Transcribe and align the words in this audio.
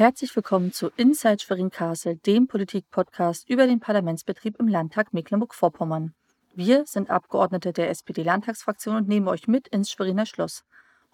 Herzlich 0.00 0.34
willkommen 0.34 0.72
zu 0.72 0.88
Inside 0.96 1.40
Schwerin-Kassel, 1.40 2.16
dem 2.16 2.46
Politik-Podcast 2.46 3.46
über 3.50 3.66
den 3.66 3.80
Parlamentsbetrieb 3.80 4.58
im 4.58 4.66
Landtag 4.66 5.12
Mecklenburg-Vorpommern. 5.12 6.14
Wir 6.54 6.86
sind 6.86 7.10
Abgeordnete 7.10 7.74
der 7.74 7.90
SPD-Landtagsfraktion 7.90 8.96
und 8.96 9.08
nehmen 9.08 9.28
euch 9.28 9.46
mit 9.46 9.68
ins 9.68 9.90
Schweriner 9.90 10.24
Schloss. 10.24 10.64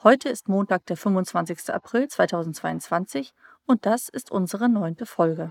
Heute 0.05 0.29
ist 0.29 0.49
Montag, 0.49 0.87
der 0.87 0.97
25. 0.97 1.75
April 1.75 2.07
2022 2.07 3.35
und 3.67 3.85
das 3.87 4.09
ist 4.09 4.31
unsere 4.31 4.69
neunte 4.69 5.05
Folge. 5.05 5.51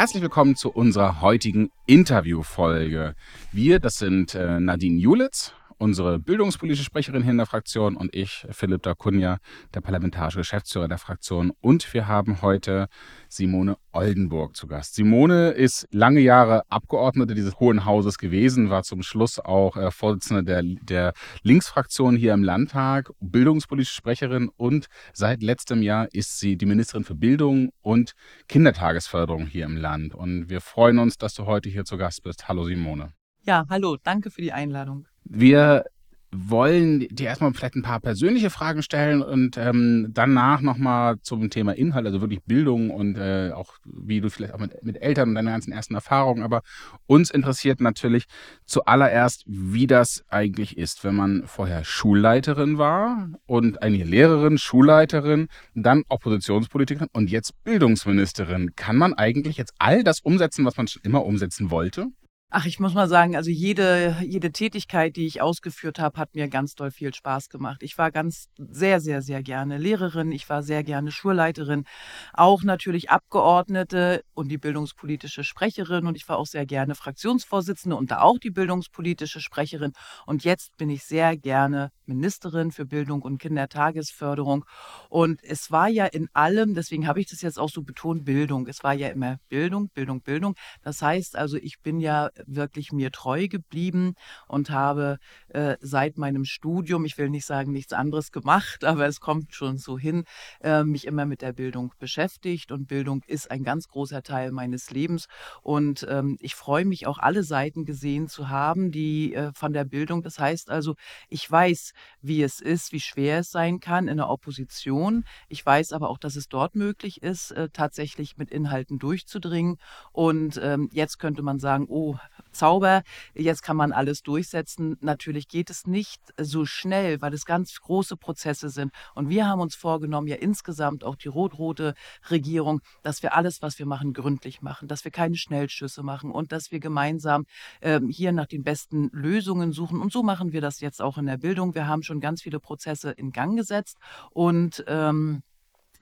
Herzlich 0.00 0.22
willkommen 0.22 0.56
zu 0.56 0.70
unserer 0.70 1.20
heutigen 1.20 1.70
Interviewfolge. 1.84 3.14
Wir, 3.52 3.80
das 3.80 3.98
sind 3.98 4.34
äh, 4.34 4.58
Nadine 4.58 4.98
Julitz, 4.98 5.52
unsere 5.80 6.18
bildungspolitische 6.18 6.84
Sprecherin 6.84 7.22
hier 7.22 7.32
in 7.32 7.38
der 7.38 7.46
Fraktion 7.46 7.96
und 7.96 8.14
ich, 8.14 8.46
Philipp 8.50 8.82
Dakunja, 8.82 9.38
der 9.74 9.80
parlamentarische 9.80 10.38
Geschäftsführer 10.38 10.88
der 10.88 10.98
Fraktion. 10.98 11.52
Und 11.60 11.92
wir 11.94 12.06
haben 12.06 12.42
heute 12.42 12.88
Simone 13.28 13.76
Oldenburg 13.92 14.56
zu 14.56 14.66
Gast. 14.66 14.94
Simone 14.94 15.50
ist 15.50 15.88
lange 15.90 16.20
Jahre 16.20 16.62
Abgeordnete 16.68 17.34
dieses 17.34 17.58
Hohen 17.58 17.86
Hauses 17.86 18.18
gewesen, 18.18 18.68
war 18.68 18.82
zum 18.82 19.02
Schluss 19.02 19.40
auch 19.40 19.76
äh, 19.76 19.90
Vorsitzende 19.90 20.44
der, 20.44 20.62
der 20.62 21.12
Linksfraktion 21.42 22.14
hier 22.14 22.34
im 22.34 22.44
Landtag, 22.44 23.10
bildungspolitische 23.20 23.94
Sprecherin 23.94 24.50
und 24.56 24.86
seit 25.14 25.42
letztem 25.42 25.82
Jahr 25.82 26.08
ist 26.12 26.38
sie 26.38 26.56
die 26.56 26.66
Ministerin 26.66 27.04
für 27.04 27.14
Bildung 27.14 27.70
und 27.80 28.12
Kindertagesförderung 28.48 29.46
hier 29.46 29.64
im 29.64 29.76
Land. 29.76 30.14
Und 30.14 30.50
wir 30.50 30.60
freuen 30.60 30.98
uns, 30.98 31.16
dass 31.16 31.34
du 31.34 31.46
heute 31.46 31.70
hier 31.70 31.84
zu 31.84 31.96
Gast 31.96 32.22
bist. 32.22 32.48
Hallo 32.48 32.64
Simone. 32.64 33.12
Ja, 33.42 33.64
hallo, 33.70 33.96
danke 34.02 34.30
für 34.30 34.42
die 34.42 34.52
Einladung. 34.52 35.06
Wir 35.24 35.84
wollen 36.32 37.00
dir 37.08 37.26
erstmal 37.26 37.52
vielleicht 37.52 37.74
ein 37.74 37.82
paar 37.82 38.00
persönliche 38.00 38.50
Fragen 38.50 38.82
stellen 38.82 39.20
und 39.20 39.56
ähm, 39.56 40.08
danach 40.10 40.60
nochmal 40.60 41.16
zum 41.22 41.50
Thema 41.50 41.72
Inhalt, 41.72 42.06
also 42.06 42.20
wirklich 42.20 42.42
Bildung 42.44 42.90
und 42.90 43.16
äh, 43.16 43.50
auch 43.52 43.74
wie 43.84 44.20
du 44.20 44.30
vielleicht 44.30 44.54
auch 44.54 44.60
mit, 44.60 44.84
mit 44.84 45.02
Eltern 45.02 45.30
und 45.30 45.34
deine 45.34 45.50
ganzen 45.50 45.72
ersten 45.72 45.94
Erfahrungen. 45.94 46.44
Aber 46.44 46.62
uns 47.06 47.30
interessiert 47.30 47.80
natürlich 47.80 48.26
zuallererst, 48.64 49.42
wie 49.46 49.88
das 49.88 50.22
eigentlich 50.28 50.78
ist, 50.78 51.02
wenn 51.02 51.16
man 51.16 51.42
vorher 51.46 51.84
Schulleiterin 51.84 52.78
war 52.78 53.28
und 53.46 53.82
eine 53.82 54.04
Lehrerin, 54.04 54.56
Schulleiterin, 54.56 55.48
dann 55.74 56.04
Oppositionspolitikerin 56.08 57.08
und 57.12 57.28
jetzt 57.28 57.54
Bildungsministerin. 57.64 58.76
Kann 58.76 58.96
man 58.96 59.14
eigentlich 59.14 59.56
jetzt 59.56 59.74
all 59.78 60.04
das 60.04 60.20
umsetzen, 60.20 60.64
was 60.64 60.76
man 60.76 60.86
schon 60.86 61.02
immer 61.02 61.24
umsetzen 61.24 61.72
wollte? 61.72 62.06
Ach, 62.52 62.66
ich 62.66 62.80
muss 62.80 62.94
mal 62.94 63.08
sagen, 63.08 63.36
also 63.36 63.48
jede, 63.48 64.16
jede 64.22 64.50
Tätigkeit, 64.50 65.14
die 65.14 65.24
ich 65.24 65.40
ausgeführt 65.40 66.00
habe, 66.00 66.18
hat 66.18 66.34
mir 66.34 66.48
ganz 66.48 66.74
doll 66.74 66.90
viel 66.90 67.14
Spaß 67.14 67.48
gemacht. 67.48 67.80
Ich 67.84 67.96
war 67.96 68.10
ganz 68.10 68.48
sehr, 68.58 69.00
sehr, 69.00 69.22
sehr 69.22 69.44
gerne 69.44 69.78
Lehrerin, 69.78 70.32
ich 70.32 70.48
war 70.48 70.64
sehr 70.64 70.82
gerne 70.82 71.12
Schulleiterin, 71.12 71.84
auch 72.32 72.64
natürlich 72.64 73.08
Abgeordnete 73.08 74.24
und 74.34 74.48
die 74.48 74.58
bildungspolitische 74.58 75.44
Sprecherin 75.44 76.08
und 76.08 76.16
ich 76.16 76.28
war 76.28 76.38
auch 76.38 76.46
sehr 76.46 76.66
gerne 76.66 76.96
Fraktionsvorsitzende 76.96 77.94
und 77.94 78.10
da 78.10 78.20
auch 78.22 78.38
die 78.38 78.50
bildungspolitische 78.50 79.40
Sprecherin. 79.40 79.92
Und 80.26 80.42
jetzt 80.42 80.76
bin 80.76 80.90
ich 80.90 81.04
sehr 81.04 81.36
gerne 81.36 81.92
Ministerin 82.04 82.72
für 82.72 82.84
Bildung 82.84 83.22
und 83.22 83.38
Kindertagesförderung. 83.38 84.64
Und 85.08 85.40
es 85.44 85.70
war 85.70 85.88
ja 85.88 86.06
in 86.06 86.28
allem, 86.32 86.74
deswegen 86.74 87.06
habe 87.06 87.20
ich 87.20 87.28
das 87.28 87.42
jetzt 87.42 87.60
auch 87.60 87.70
so 87.70 87.82
betont, 87.82 88.24
Bildung. 88.24 88.66
Es 88.66 88.82
war 88.82 88.94
ja 88.94 89.08
immer 89.08 89.38
Bildung, 89.48 89.88
Bildung, 89.90 90.20
Bildung. 90.20 90.56
Das 90.82 91.00
heißt 91.00 91.36
also, 91.36 91.56
ich 91.56 91.80
bin 91.80 92.00
ja 92.00 92.30
wirklich 92.46 92.92
mir 92.92 93.10
treu 93.10 93.48
geblieben 93.48 94.14
und 94.48 94.70
habe 94.70 95.18
äh, 95.48 95.76
seit 95.80 96.18
meinem 96.18 96.44
Studium, 96.44 97.04
ich 97.04 97.18
will 97.18 97.30
nicht 97.30 97.46
sagen 97.46 97.72
nichts 97.72 97.92
anderes 97.92 98.32
gemacht, 98.32 98.84
aber 98.84 99.06
es 99.06 99.20
kommt 99.20 99.54
schon 99.54 99.78
so 99.78 99.98
hin, 99.98 100.24
äh, 100.62 100.84
mich 100.84 101.06
immer 101.06 101.26
mit 101.26 101.42
der 101.42 101.52
Bildung 101.52 101.92
beschäftigt 101.98 102.72
und 102.72 102.86
Bildung 102.86 103.22
ist 103.26 103.50
ein 103.50 103.64
ganz 103.64 103.88
großer 103.88 104.22
Teil 104.22 104.52
meines 104.52 104.90
Lebens 104.90 105.26
und 105.62 106.06
ähm, 106.08 106.36
ich 106.40 106.54
freue 106.54 106.84
mich 106.84 107.06
auch 107.06 107.18
alle 107.18 107.42
Seiten 107.42 107.84
gesehen 107.84 108.28
zu 108.28 108.48
haben, 108.48 108.90
die 108.90 109.34
äh, 109.34 109.52
von 109.52 109.72
der 109.72 109.84
Bildung, 109.84 110.22
das 110.22 110.38
heißt 110.38 110.70
also, 110.70 110.94
ich 111.28 111.50
weiß, 111.50 111.92
wie 112.22 112.42
es 112.42 112.60
ist, 112.60 112.92
wie 112.92 113.00
schwer 113.00 113.40
es 113.40 113.50
sein 113.50 113.80
kann 113.80 114.08
in 114.08 114.16
der 114.16 114.28
Opposition. 114.28 115.24
Ich 115.48 115.64
weiß 115.64 115.92
aber 115.92 116.10
auch, 116.10 116.18
dass 116.18 116.36
es 116.36 116.48
dort 116.48 116.74
möglich 116.74 117.22
ist, 117.22 117.50
äh, 117.52 117.68
tatsächlich 117.72 118.36
mit 118.36 118.50
Inhalten 118.50 118.98
durchzudringen. 118.98 119.76
Und 120.12 120.60
ähm, 120.62 120.88
jetzt 120.92 121.18
könnte 121.18 121.42
man 121.42 121.58
sagen, 121.58 121.86
oh, 121.88 122.16
Zauber, 122.52 123.02
jetzt 123.34 123.62
kann 123.62 123.76
man 123.76 123.92
alles 123.92 124.22
durchsetzen. 124.22 124.96
Natürlich 125.00 125.48
geht 125.48 125.70
es 125.70 125.86
nicht 125.86 126.20
so 126.38 126.64
schnell, 126.64 127.20
weil 127.20 127.32
es 127.34 127.44
ganz 127.44 127.80
große 127.80 128.16
Prozesse 128.16 128.70
sind. 128.70 128.92
Und 129.14 129.28
wir 129.28 129.46
haben 129.46 129.60
uns 129.60 129.74
vorgenommen, 129.74 130.26
ja 130.26 130.36
insgesamt 130.36 131.04
auch 131.04 131.16
die 131.16 131.28
rot-rote 131.28 131.94
Regierung, 132.30 132.80
dass 133.02 133.22
wir 133.22 133.34
alles, 133.34 133.62
was 133.62 133.78
wir 133.78 133.86
machen, 133.86 134.12
gründlich 134.12 134.62
machen, 134.62 134.88
dass 134.88 135.04
wir 135.04 135.10
keine 135.10 135.36
Schnellschüsse 135.36 136.02
machen 136.02 136.30
und 136.30 136.52
dass 136.52 136.70
wir 136.70 136.80
gemeinsam 136.80 137.46
ähm, 137.80 138.08
hier 138.08 138.32
nach 138.32 138.46
den 138.46 138.62
besten 138.62 139.08
Lösungen 139.12 139.72
suchen. 139.72 140.00
Und 140.00 140.12
so 140.12 140.22
machen 140.22 140.52
wir 140.52 140.60
das 140.60 140.80
jetzt 140.80 141.00
auch 141.00 141.18
in 141.18 141.26
der 141.26 141.38
Bildung. 141.38 141.74
Wir 141.74 141.86
haben 141.86 142.02
schon 142.02 142.20
ganz 142.20 142.42
viele 142.42 142.60
Prozesse 142.60 143.10
in 143.10 143.32
Gang 143.32 143.56
gesetzt 143.56 143.98
und 144.30 144.84
ähm, 144.86 145.42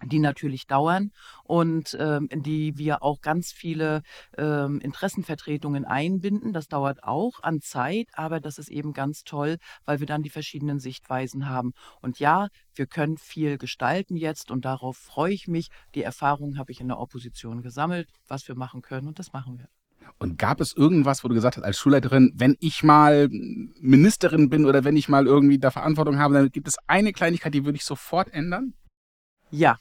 die 0.05 0.19
natürlich 0.19 0.67
dauern 0.67 1.11
und 1.45 1.97
ähm, 1.99 2.29
in 2.31 2.43
die 2.43 2.77
wir 2.79 3.03
auch 3.03 3.21
ganz 3.21 3.53
viele 3.53 4.03
ähm, 4.37 4.81
Interessenvertretungen 4.81 5.85
einbinden. 5.85 6.53
Das 6.53 6.69
dauert 6.69 7.03
auch 7.03 7.43
an 7.43 7.61
Zeit, 7.61 8.09
aber 8.13 8.41
das 8.41 8.59
ist 8.59 8.71
eben 8.71 8.93
ganz 8.93 9.25
toll, 9.25 9.59
weil 9.85 10.01
wir 10.01 10.07
dann 10.07 10.23
die 10.23 10.31
verschiedenen 10.31 10.79
Sichtweisen 10.79 11.49
haben. 11.49 11.73
Und 12.01 12.19
ja, 12.19 12.49
wir 12.75 12.87
können 12.87 13.19
viel 13.19 13.59
gestalten 13.59 14.17
jetzt 14.17 14.51
und 14.51 14.65
darauf 14.65 14.97
freue 14.97 15.33
ich 15.33 15.49
mich. 15.49 15.69
Die 15.95 16.03
Erfahrungen 16.03 16.59
habe 16.59 16.73
ich 16.73 16.81
in 16.81 16.89
der 16.89 16.99
Opposition 16.99 17.63
gesammelt, 17.63 18.09
was 18.29 18.47
wir 18.49 18.55
machen 18.55 18.83
können 18.83 19.09
und 19.09 19.19
das 19.19 19.33
machen 19.33 19.59
wir. 19.59 19.69
Und 20.19 20.39
gab 20.39 20.61
es 20.61 20.75
irgendwas, 20.75 21.23
wo 21.23 21.29
du 21.29 21.35
gesagt 21.35 21.57
hast, 21.57 21.65
als 21.65 21.79
Schulleiterin, 21.79 22.33
wenn 22.35 22.57
ich 22.61 22.83
mal 22.83 23.29
Ministerin 23.31 24.49
bin 24.49 24.65
oder 24.65 24.85
wenn 24.85 24.97
ich 24.97 25.09
mal 25.09 25.27
irgendwie 25.27 25.59
da 25.59 25.71
Verantwortung 25.71 26.19
habe, 26.19 26.35
dann 26.35 26.51
gibt 26.51 26.67
es 26.67 26.77
eine 26.87 27.13
Kleinigkeit, 27.13 27.53
die 27.53 27.65
würde 27.65 27.77
ich 27.77 27.85
sofort 27.85 28.33
ändern? 28.33 28.75
Ja, 29.51 29.79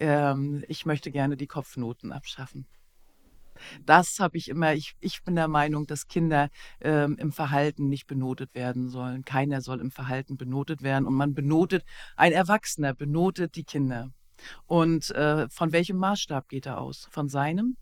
ähm, 0.00 0.64
ich 0.68 0.86
möchte 0.86 1.10
gerne 1.10 1.36
die 1.36 1.46
Kopfnoten 1.46 2.12
abschaffen. 2.12 2.66
Das 3.84 4.18
habe 4.20 4.38
ich 4.38 4.48
immer, 4.48 4.74
ich, 4.74 4.96
ich 5.00 5.22
bin 5.22 5.36
der 5.36 5.48
Meinung, 5.48 5.86
dass 5.86 6.08
Kinder 6.08 6.48
ähm, 6.80 7.16
im 7.18 7.30
Verhalten 7.30 7.88
nicht 7.88 8.06
benotet 8.06 8.54
werden 8.54 8.88
sollen. 8.88 9.24
Keiner 9.24 9.60
soll 9.60 9.80
im 9.80 9.90
Verhalten 9.90 10.36
benotet 10.36 10.82
werden. 10.82 11.06
Und 11.06 11.14
man 11.14 11.34
benotet, 11.34 11.84
ein 12.16 12.32
Erwachsener 12.32 12.94
benotet 12.94 13.56
die 13.56 13.64
Kinder. 13.64 14.10
Und 14.66 15.10
äh, 15.10 15.48
von 15.50 15.72
welchem 15.72 15.98
Maßstab 15.98 16.48
geht 16.48 16.66
er 16.66 16.80
aus? 16.80 17.06
Von 17.10 17.28
seinem? 17.28 17.76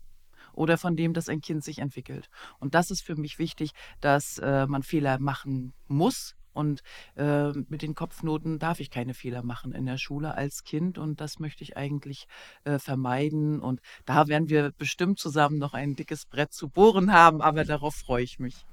Oder 0.51 0.77
von 0.77 0.97
dem, 0.97 1.13
dass 1.13 1.29
ein 1.29 1.39
Kind 1.39 1.63
sich 1.63 1.79
entwickelt. 1.79 2.29
Und 2.59 2.75
das 2.75 2.91
ist 2.91 3.01
für 3.01 3.15
mich 3.15 3.39
wichtig, 3.39 3.71
dass 4.01 4.39
äh, 4.39 4.67
man 4.67 4.83
Fehler 4.83 5.19
machen 5.19 5.73
muss, 5.87 6.35
und 6.59 6.83
äh, 7.15 7.51
mit 7.69 7.81
den 7.81 7.95
Kopfnoten 7.95 8.59
darf 8.59 8.79
ich 8.79 8.91
keine 8.91 9.13
Fehler 9.13 9.43
machen 9.43 9.71
in 9.71 9.85
der 9.85 9.97
Schule 9.97 10.35
als 10.35 10.63
Kind. 10.63 10.97
Und 10.97 11.21
das 11.21 11.39
möchte 11.39 11.63
ich 11.63 11.77
eigentlich 11.77 12.27
äh, 12.65 12.77
vermeiden. 12.77 13.59
Und 13.59 13.79
da 14.05 14.27
werden 14.27 14.49
wir 14.49 14.71
bestimmt 14.77 15.19
zusammen 15.19 15.57
noch 15.57 15.73
ein 15.73 15.95
dickes 15.95 16.25
Brett 16.25 16.53
zu 16.53 16.67
bohren 16.67 17.13
haben. 17.13 17.41
Aber 17.41 17.63
darauf 17.63 17.95
freue 17.95 18.23
ich 18.23 18.39
mich. 18.39 18.65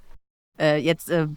Äh, 0.59 0.79
jetzt 0.79 1.09
äh, 1.11 1.29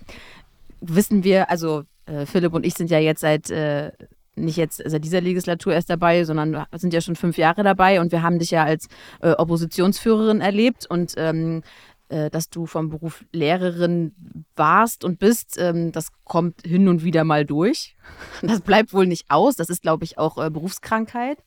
wissen 0.81 1.23
wir, 1.23 1.49
also 1.49 1.83
äh, 2.05 2.25
Philipp 2.25 2.53
und 2.53 2.66
ich 2.66 2.73
sind 2.73 2.89
ja 2.89 2.99
jetzt 2.99 3.21
seit 3.21 3.49
äh, 3.51 3.91
nicht 4.35 4.57
jetzt 4.57 4.81
seit 4.83 5.03
dieser 5.03 5.21
Legislatur 5.21 5.73
erst 5.73 5.89
dabei, 5.89 6.23
sondern 6.23 6.66
sind 6.71 6.93
ja 6.93 7.01
schon 7.01 7.17
fünf 7.17 7.37
Jahre 7.37 7.63
dabei 7.63 7.99
und 7.99 8.11
wir 8.11 8.21
haben 8.21 8.39
dich 8.39 8.51
ja 8.51 8.63
als 8.63 8.87
äh, 9.21 9.31
Oppositionsführerin 9.31 10.39
erlebt 10.39 10.85
und 10.89 11.13
ähm, 11.17 11.61
äh, 11.61 11.63
dass 12.09 12.50
du 12.50 12.66
vom 12.66 12.90
Beruf 12.90 13.24
Lehrerin 13.32 14.16
warst 14.56 15.03
und 15.03 15.20
bist, 15.20 15.58
ähm, 15.59 15.91
das 15.91 16.09
kommt 16.23 16.61
hin 16.66 16.88
und 16.88 17.03
wieder 17.03 17.23
mal 17.23 17.46
durch. 17.46 17.96
Das 18.41 18.61
bleibt 18.61 18.94
wohl 18.94 19.06
nicht 19.06 19.29
aus. 19.29 19.56
Das 19.56 19.70
ist, 19.70 19.82
glaube 19.82 20.03
ich, 20.03 20.17
auch 20.17 20.44
äh, 20.44 20.50
Berufskrankheit. 20.50 21.44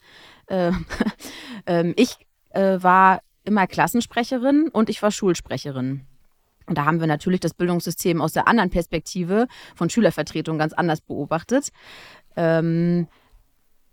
Äh, 0.47 0.73
ähm, 1.67 1.95
ich 1.97 2.17
äh, 2.51 2.83
war 2.83 3.21
immer 3.45 3.67
Klassensprecherin 3.67 4.69
und 4.69 4.89
ich 4.89 5.03
war 5.03 5.11
Schulsprecherin. 5.11 6.07
Und 6.67 6.79
da 6.79 6.85
haben 6.85 7.01
wir 7.01 7.07
natürlich 7.07 7.41
das 7.41 7.55
Bildungssystem 7.55 8.21
aus 8.21 8.33
der 8.33 8.47
anderen 8.47 8.71
Perspektive 8.71 9.49
von 9.75 9.91
Schülervertretung 9.91 10.59
ganz 10.59 10.73
anders 10.73 11.01
beobachtet. 11.01 11.71
Ähm, 12.37 13.09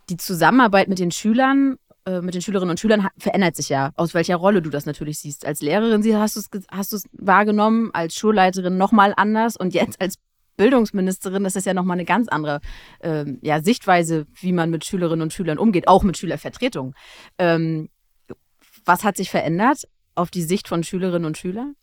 die 0.10 0.18
Zusammenarbeit 0.18 0.88
mit 0.88 1.00
den 1.00 1.12
Schülern 1.12 1.78
äh, 2.10 2.22
mit 2.22 2.34
den 2.34 2.42
Schülerinnen 2.42 2.72
und 2.72 2.80
Schülern 2.80 3.08
verändert 3.18 3.56
sich 3.56 3.70
ja, 3.70 3.92
aus 3.96 4.14
welcher 4.14 4.36
Rolle 4.36 4.62
du 4.62 4.70
das 4.70 4.86
natürlich 4.86 5.20
siehst. 5.20 5.46
Als 5.46 5.62
Lehrerin 5.62 6.04
hast 6.18 6.36
du 6.36 6.40
es 6.40 6.50
hast 6.72 7.08
wahrgenommen, 7.12 7.92
als 7.94 8.16
Schulleiterin 8.16 8.78
nochmal 8.78 9.14
anders 9.16 9.56
und 9.56 9.74
jetzt 9.74 10.02
als 10.02 10.16
Bildungsministerin, 10.58 11.44
das 11.44 11.56
ist 11.56 11.66
ja 11.66 11.74
nochmal 11.74 11.96
eine 11.96 12.06
ganz 12.06 12.28
andere 12.28 12.60
ähm, 13.02 13.40
ja, 13.42 13.62
Sichtweise, 13.62 14.26
wie 14.42 14.52
man 14.52 14.70
mit 14.70 14.86
Schülerinnen 14.86 15.22
und 15.22 15.34
Schülern 15.34 15.58
umgeht, 15.58 15.88
auch 15.88 16.04
mit 16.04 16.18
Schülervertretung. 16.18 16.96
Ähm, 17.38 17.90
was 18.86 19.04
hat 19.04 19.16
sich 19.16 19.30
verändert 19.30 19.88
auf 20.16 20.32
die 20.32 20.42
Sicht 20.42 20.68
von 20.68 20.84
Schülerinnen 20.84 21.26
und 21.26 21.38
Schülern? 21.38 21.76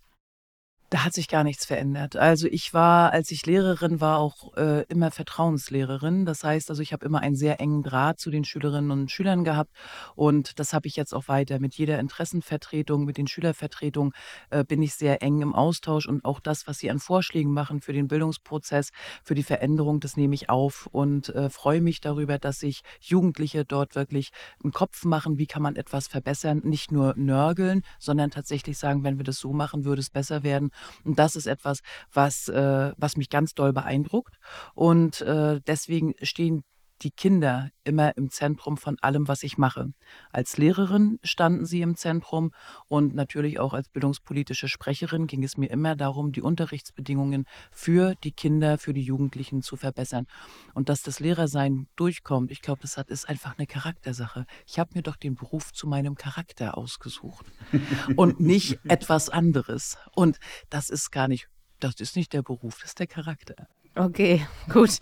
Da 0.88 1.04
hat 1.04 1.14
sich 1.14 1.26
gar 1.26 1.42
nichts 1.42 1.66
verändert. 1.66 2.14
Also 2.14 2.46
ich 2.46 2.72
war, 2.72 3.10
als 3.12 3.32
ich 3.32 3.44
Lehrerin 3.44 4.00
war, 4.00 4.18
auch 4.18 4.56
äh, 4.56 4.84
immer 4.84 5.10
Vertrauenslehrerin. 5.10 6.26
Das 6.26 6.44
heißt, 6.44 6.70
also 6.70 6.80
ich 6.80 6.92
habe 6.92 7.04
immer 7.04 7.20
einen 7.20 7.34
sehr 7.34 7.60
engen 7.60 7.82
Draht 7.82 8.20
zu 8.20 8.30
den 8.30 8.44
Schülerinnen 8.44 8.92
und 8.92 9.10
Schülern 9.10 9.42
gehabt 9.42 9.72
und 10.14 10.60
das 10.60 10.72
habe 10.72 10.86
ich 10.86 10.94
jetzt 10.94 11.12
auch 11.12 11.26
weiter. 11.26 11.58
Mit 11.58 11.74
jeder 11.74 11.98
Interessenvertretung, 11.98 13.04
mit 13.04 13.16
den 13.16 13.26
Schülervertretungen 13.26 14.12
äh, 14.50 14.62
bin 14.62 14.80
ich 14.80 14.94
sehr 14.94 15.22
eng 15.22 15.42
im 15.42 15.56
Austausch 15.56 16.06
und 16.06 16.24
auch 16.24 16.38
das, 16.38 16.68
was 16.68 16.78
sie 16.78 16.88
an 16.88 17.00
Vorschlägen 17.00 17.52
machen 17.52 17.80
für 17.80 17.92
den 17.92 18.06
Bildungsprozess, 18.06 18.90
für 19.24 19.34
die 19.34 19.42
Veränderung, 19.42 19.98
das 19.98 20.16
nehme 20.16 20.36
ich 20.36 20.50
auf 20.50 20.88
und 20.92 21.30
äh, 21.30 21.50
freue 21.50 21.80
mich 21.80 22.00
darüber, 22.00 22.38
dass 22.38 22.60
sich 22.60 22.82
Jugendliche 23.00 23.64
dort 23.64 23.96
wirklich 23.96 24.30
einen 24.62 24.72
Kopf 24.72 25.04
machen, 25.04 25.36
wie 25.36 25.46
kann 25.46 25.62
man 25.62 25.74
etwas 25.74 26.06
verbessern, 26.06 26.60
nicht 26.62 26.92
nur 26.92 27.14
nörgeln, 27.16 27.82
sondern 27.98 28.30
tatsächlich 28.30 28.78
sagen, 28.78 29.02
wenn 29.02 29.16
wir 29.16 29.24
das 29.24 29.38
so 29.38 29.52
machen, 29.52 29.84
würde 29.84 30.00
es 30.00 30.10
besser 30.10 30.44
werden. 30.44 30.70
Und 31.04 31.18
das 31.18 31.36
ist 31.36 31.46
etwas, 31.46 31.80
was, 32.12 32.48
äh, 32.48 32.92
was 32.96 33.16
mich 33.16 33.30
ganz 33.30 33.54
doll 33.54 33.72
beeindruckt. 33.72 34.38
Und 34.74 35.20
äh, 35.20 35.60
deswegen 35.66 36.14
stehen 36.22 36.64
die 37.02 37.10
Kinder 37.10 37.70
immer 37.84 38.16
im 38.16 38.30
Zentrum 38.30 38.76
von 38.76 38.98
allem, 39.00 39.28
was 39.28 39.42
ich 39.42 39.58
mache. 39.58 39.92
Als 40.30 40.56
Lehrerin 40.56 41.18
standen 41.22 41.66
sie 41.66 41.82
im 41.82 41.96
Zentrum 41.96 42.52
und 42.88 43.14
natürlich 43.14 43.60
auch 43.60 43.74
als 43.74 43.88
bildungspolitische 43.88 44.68
Sprecherin 44.68 45.26
ging 45.26 45.44
es 45.44 45.56
mir 45.56 45.70
immer 45.70 45.96
darum, 45.96 46.32
die 46.32 46.42
Unterrichtsbedingungen 46.42 47.44
für 47.70 48.14
die 48.24 48.32
Kinder, 48.32 48.78
für 48.78 48.92
die 48.92 49.02
Jugendlichen 49.02 49.62
zu 49.62 49.76
verbessern. 49.76 50.26
Und 50.74 50.88
dass 50.88 51.02
das 51.02 51.20
Lehrersein 51.20 51.88
durchkommt, 51.96 52.50
ich 52.50 52.62
glaube, 52.62 52.80
das 52.82 52.96
ist 53.08 53.28
einfach 53.28 53.58
eine 53.58 53.66
Charaktersache. 53.66 54.46
Ich 54.66 54.78
habe 54.78 54.90
mir 54.94 55.02
doch 55.02 55.16
den 55.16 55.34
Beruf 55.34 55.72
zu 55.72 55.86
meinem 55.86 56.14
Charakter 56.14 56.76
ausgesucht 56.76 57.46
und 58.16 58.40
nicht 58.40 58.80
etwas 58.84 59.28
anderes. 59.28 59.98
Und 60.14 60.38
das 60.70 60.90
ist 60.90 61.10
gar 61.10 61.28
nicht, 61.28 61.48
das 61.78 62.00
ist 62.00 62.16
nicht 62.16 62.32
der 62.32 62.42
Beruf, 62.42 62.78
das 62.80 62.90
ist 62.90 62.98
der 62.98 63.06
Charakter. 63.06 63.68
Okay, 63.96 64.46
gut. 64.72 64.98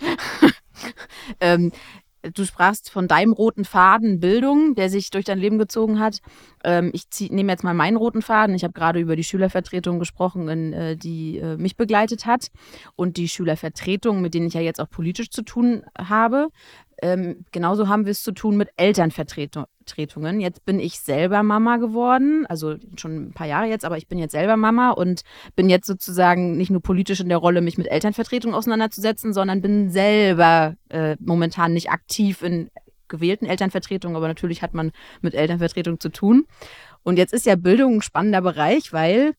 ähm, 1.41 1.73
du 2.23 2.45
sprachst 2.45 2.91
von 2.91 3.09
deinem 3.09 3.33
roten 3.33 3.65
Faden 3.65 4.21
Bildung, 4.21 4.75
der 4.77 4.89
sich 4.89 5.11
durch 5.11 5.25
dein 5.25 5.39
Leben 5.39 5.59
gezogen 5.59 5.99
hat. 5.99 6.21
Ähm, 6.63 6.91
ich 6.95 7.31
nehme 7.31 7.53
jetzt 7.53 7.65
mal 7.65 7.75
meinen 7.75 7.97
roten 7.97 8.23
Faden. 8.23 8.55
Ich 8.55 8.63
habe 8.65 8.73
gerade 8.73 9.01
über 9.01 9.17
die 9.17 9.25
Schülervertretung 9.25 9.99
gesprochen, 9.99 10.49
in, 10.49 10.73
äh, 10.73 10.97
die 10.97 11.39
äh, 11.39 11.57
mich 11.57 11.77
begleitet 11.77 12.25
hat. 12.25 12.49
Und 12.95 13.17
die 13.17 13.29
Schülervertretung, 13.29 14.23
mit 14.23 14.33
denen 14.33 14.47
ich 14.47 14.55
ja 14.55 14.61
jetzt 14.61 14.81
auch 14.81 14.89
politisch 14.89 15.31
zu 15.31 15.43
tun 15.43 15.83
habe. 15.99 16.49
Ähm, 17.05 17.45
genauso 17.53 17.89
haben 17.89 18.07
wir 18.07 18.13
es 18.13 18.23
zu 18.23 18.33
tun 18.33 18.57
mit 18.57 18.71
Elternvertretungen. 18.79 20.41
Jetzt 20.41 20.65
bin 20.65 20.81
ich 20.81 20.99
selber 21.01 21.43
Mama 21.43 21.77
geworden, 21.77 22.47
also 22.49 22.77
schon 22.97 23.27
ein 23.27 23.33
paar 23.35 23.47
Jahre 23.47 23.67
jetzt, 23.67 23.85
aber 23.85 23.99
ich 23.99 24.09
bin 24.09 24.17
jetzt 24.17 24.33
selber 24.33 24.57
Mama 24.57 24.93
und 24.93 25.21
bin 25.55 25.69
jetzt 25.69 25.87
sozusagen 25.87 26.57
nicht 26.57 26.71
nur 26.71 26.81
politisch 26.81 27.21
in 27.21 27.29
der 27.29 27.37
Rolle, 27.37 27.61
mich 27.61 27.77
mit 27.77 27.89
Elternvertretungen 27.89 28.57
auseinanderzusetzen, 28.57 29.35
sondern 29.35 29.61
bin 29.61 29.91
selber 29.91 30.77
äh, 30.89 31.17
momentan 31.21 31.75
nicht 31.75 31.91
aktiv 31.91 32.41
in 32.41 32.71
gewählten 33.09 33.45
Elternvertretungen, 33.45 34.17
aber 34.17 34.29
natürlich 34.29 34.63
hat 34.63 34.73
man 34.73 34.91
mit 35.21 35.35
Elternvertretung 35.35 36.01
zu 36.01 36.09
tun. 36.09 36.47
Und 37.03 37.19
jetzt 37.19 37.35
ist 37.35 37.45
ja 37.45 37.55
Bildung 37.55 37.97
ein 37.97 38.03
spannender 38.03 38.41
Bereich, 38.41 38.95
weil 38.95 39.35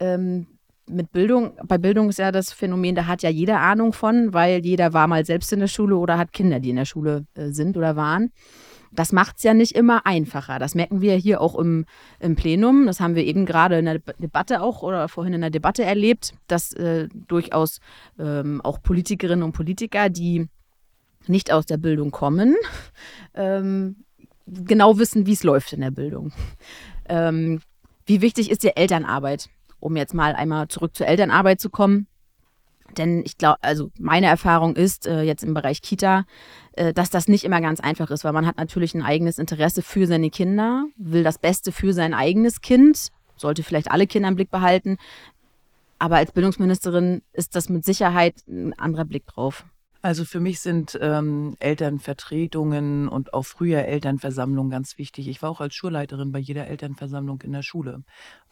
ähm, 0.00 0.48
mit 0.88 1.12
Bildung, 1.12 1.52
bei 1.64 1.78
Bildung 1.78 2.08
ist 2.08 2.18
ja 2.18 2.32
das 2.32 2.52
Phänomen, 2.52 2.94
da 2.94 3.06
hat 3.06 3.22
ja 3.22 3.30
jeder 3.30 3.60
Ahnung 3.60 3.92
von, 3.92 4.32
weil 4.32 4.64
jeder 4.64 4.92
war 4.92 5.06
mal 5.06 5.24
selbst 5.24 5.52
in 5.52 5.60
der 5.60 5.66
Schule 5.66 5.96
oder 5.96 6.18
hat 6.18 6.32
Kinder, 6.32 6.60
die 6.60 6.70
in 6.70 6.76
der 6.76 6.84
Schule 6.84 7.26
äh, 7.34 7.50
sind 7.50 7.76
oder 7.76 7.96
waren. 7.96 8.32
Das 8.90 9.12
macht 9.12 9.36
es 9.36 9.42
ja 9.42 9.52
nicht 9.52 9.72
immer 9.72 10.06
einfacher. 10.06 10.58
Das 10.58 10.74
merken 10.74 11.00
wir 11.00 11.14
hier 11.16 11.40
auch 11.40 11.54
im, 11.56 11.84
im 12.20 12.36
Plenum. 12.36 12.86
Das 12.86 13.00
haben 13.00 13.14
wir 13.14 13.24
eben 13.24 13.44
gerade 13.44 13.78
in 13.78 13.84
der 13.84 13.98
Debatte 13.98 14.62
auch 14.62 14.82
oder 14.82 15.08
vorhin 15.08 15.34
in 15.34 15.42
der 15.42 15.50
Debatte 15.50 15.84
erlebt, 15.84 16.32
dass 16.46 16.72
äh, 16.72 17.08
durchaus 17.12 17.80
ähm, 18.18 18.60
auch 18.62 18.82
Politikerinnen 18.82 19.42
und 19.42 19.52
Politiker, 19.52 20.08
die 20.08 20.48
nicht 21.26 21.52
aus 21.52 21.66
der 21.66 21.76
Bildung 21.76 22.10
kommen, 22.10 22.56
ähm, 23.34 23.96
genau 24.46 24.98
wissen, 24.98 25.26
wie 25.26 25.32
es 25.32 25.42
läuft 25.42 25.74
in 25.74 25.82
der 25.82 25.90
Bildung. 25.90 26.32
Ähm, 27.08 27.60
wie 28.06 28.22
wichtig 28.22 28.50
ist 28.50 28.62
die 28.62 28.74
Elternarbeit? 28.74 29.50
Um 29.80 29.96
jetzt 29.96 30.14
mal 30.14 30.34
einmal 30.34 30.68
zurück 30.68 30.96
zur 30.96 31.06
Elternarbeit 31.06 31.60
zu 31.60 31.70
kommen. 31.70 32.06
Denn 32.96 33.22
ich 33.24 33.36
glaube, 33.36 33.58
also 33.62 33.90
meine 33.98 34.26
Erfahrung 34.26 34.74
ist 34.74 35.06
äh, 35.06 35.22
jetzt 35.22 35.44
im 35.44 35.54
Bereich 35.54 35.82
Kita, 35.82 36.24
äh, 36.72 36.94
dass 36.94 37.10
das 37.10 37.28
nicht 37.28 37.44
immer 37.44 37.60
ganz 37.60 37.80
einfach 37.80 38.10
ist, 38.10 38.24
weil 38.24 38.32
man 38.32 38.46
hat 38.46 38.56
natürlich 38.56 38.94
ein 38.94 39.02
eigenes 39.02 39.38
Interesse 39.38 39.82
für 39.82 40.06
seine 40.06 40.30
Kinder, 40.30 40.86
will 40.96 41.22
das 41.22 41.38
Beste 41.38 41.70
für 41.70 41.92
sein 41.92 42.14
eigenes 42.14 42.60
Kind, 42.60 43.08
sollte 43.36 43.62
vielleicht 43.62 43.90
alle 43.90 44.06
Kinder 44.06 44.28
im 44.28 44.36
Blick 44.36 44.50
behalten. 44.50 44.96
Aber 45.98 46.16
als 46.16 46.32
Bildungsministerin 46.32 47.22
ist 47.32 47.56
das 47.56 47.68
mit 47.68 47.84
Sicherheit 47.84 48.36
ein 48.48 48.72
anderer 48.78 49.04
Blick 49.04 49.26
drauf. 49.26 49.64
Also 50.00 50.24
für 50.24 50.38
mich 50.38 50.60
sind 50.60 50.96
ähm, 51.00 51.56
Elternvertretungen 51.58 53.08
und 53.08 53.34
auch 53.34 53.42
früher 53.42 53.84
Elternversammlungen 53.84 54.70
ganz 54.70 54.96
wichtig. 54.96 55.26
Ich 55.26 55.42
war 55.42 55.50
auch 55.50 55.60
als 55.60 55.74
Schulleiterin 55.74 56.30
bei 56.30 56.38
jeder 56.38 56.68
Elternversammlung 56.68 57.42
in 57.42 57.50
der 57.50 57.62
Schule, 57.62 58.04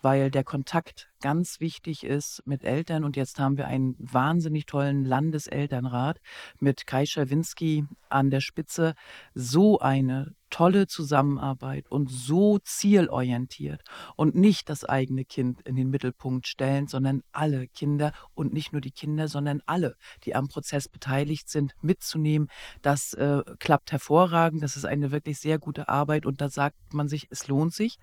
weil 0.02 0.32
der 0.32 0.42
Kontakt 0.42 1.08
ganz 1.20 1.60
wichtig 1.60 2.02
ist 2.02 2.42
mit 2.46 2.64
Eltern. 2.64 3.04
Und 3.04 3.16
jetzt 3.16 3.38
haben 3.38 3.56
wir 3.58 3.68
einen 3.68 3.94
wahnsinnig 3.98 4.66
tollen 4.66 5.04
Landeselternrat 5.04 6.20
mit 6.58 6.84
Kai 6.86 7.06
Schawinski 7.06 7.84
an 8.08 8.30
der 8.30 8.40
Spitze. 8.40 8.94
So 9.32 9.78
eine 9.78 10.34
tolle 10.56 10.86
Zusammenarbeit 10.86 11.86
und 11.90 12.10
so 12.10 12.58
zielorientiert 12.60 13.82
und 14.16 14.34
nicht 14.34 14.70
das 14.70 14.86
eigene 14.86 15.26
Kind 15.26 15.60
in 15.68 15.76
den 15.76 15.90
Mittelpunkt 15.90 16.46
stellen, 16.46 16.86
sondern 16.86 17.20
alle 17.30 17.68
Kinder 17.68 18.12
und 18.32 18.54
nicht 18.54 18.72
nur 18.72 18.80
die 18.80 18.90
Kinder, 18.90 19.28
sondern 19.28 19.60
alle, 19.66 19.96
die 20.24 20.34
am 20.34 20.48
Prozess 20.48 20.88
beteiligt 20.88 21.50
sind, 21.50 21.74
mitzunehmen. 21.82 22.48
Das 22.80 23.12
äh, 23.12 23.42
klappt 23.58 23.92
hervorragend. 23.92 24.62
Das 24.62 24.78
ist 24.78 24.86
eine 24.86 25.12
wirklich 25.12 25.40
sehr 25.40 25.58
gute 25.58 25.90
Arbeit 25.90 26.24
und 26.24 26.40
da 26.40 26.48
sagt 26.48 26.94
man 26.94 27.06
sich, 27.06 27.26
es 27.28 27.48
lohnt 27.48 27.74
sich 27.74 27.98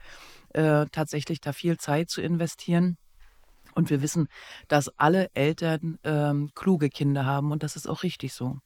äh, 0.50 0.86
tatsächlich 0.92 1.42
da 1.42 1.54
viel 1.54 1.78
Zeit 1.78 2.12
zu 2.12 2.22
investieren. 2.22 2.98
Und 3.74 3.90
wir 3.90 4.04
wissen, 4.04 4.28
dass 4.68 4.90
alle 5.00 5.32
Eltern 5.34 5.98
ähm, 6.04 6.52
kluge 6.54 6.90
Kinder 6.90 7.26
haben 7.26 7.52
und 7.52 7.64
das 7.64 7.76
ist 7.76 7.90
auch 7.90 8.04
richtig 8.04 8.32
so. 8.32 8.60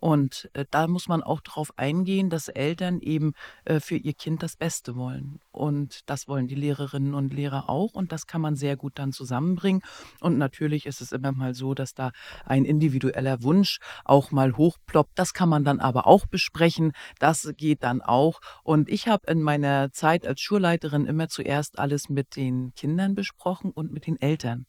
Und 0.00 0.48
äh, 0.52 0.64
da 0.70 0.86
muss 0.86 1.08
man 1.08 1.22
auch 1.24 1.40
darauf 1.40 1.76
eingehen, 1.76 2.30
dass 2.30 2.48
Eltern 2.48 3.00
eben 3.00 3.32
äh, 3.64 3.80
für 3.80 3.96
ihr 3.96 4.14
Kind 4.14 4.44
das 4.44 4.56
Beste 4.56 4.94
wollen. 4.94 5.40
Und 5.50 6.08
das 6.08 6.28
wollen 6.28 6.46
die 6.46 6.54
Lehrerinnen 6.54 7.14
und 7.14 7.32
Lehrer 7.34 7.68
auch. 7.68 7.94
Und 7.94 8.12
das 8.12 8.28
kann 8.28 8.40
man 8.40 8.54
sehr 8.54 8.76
gut 8.76 8.92
dann 8.98 9.12
zusammenbringen. 9.12 9.82
Und 10.20 10.38
natürlich 10.38 10.86
ist 10.86 11.00
es 11.00 11.10
immer 11.10 11.32
mal 11.32 11.52
so, 11.52 11.74
dass 11.74 11.94
da 11.94 12.12
ein 12.44 12.64
individueller 12.64 13.42
Wunsch 13.42 13.80
auch 14.04 14.30
mal 14.30 14.56
hochploppt. 14.56 15.18
Das 15.18 15.34
kann 15.34 15.48
man 15.48 15.64
dann 15.64 15.80
aber 15.80 16.06
auch 16.06 16.26
besprechen. 16.26 16.92
Das 17.18 17.52
geht 17.56 17.82
dann 17.82 18.00
auch. 18.00 18.40
Und 18.62 18.88
ich 18.88 19.08
habe 19.08 19.30
in 19.30 19.42
meiner 19.42 19.90
Zeit 19.90 20.26
als 20.26 20.40
Schulleiterin 20.40 21.06
immer 21.06 21.28
zuerst 21.28 21.80
alles 21.80 22.08
mit 22.08 22.36
den 22.36 22.72
Kindern 22.74 23.16
besprochen 23.16 23.72
und 23.72 23.92
mit 23.92 24.06
den 24.06 24.20
Eltern. 24.20 24.66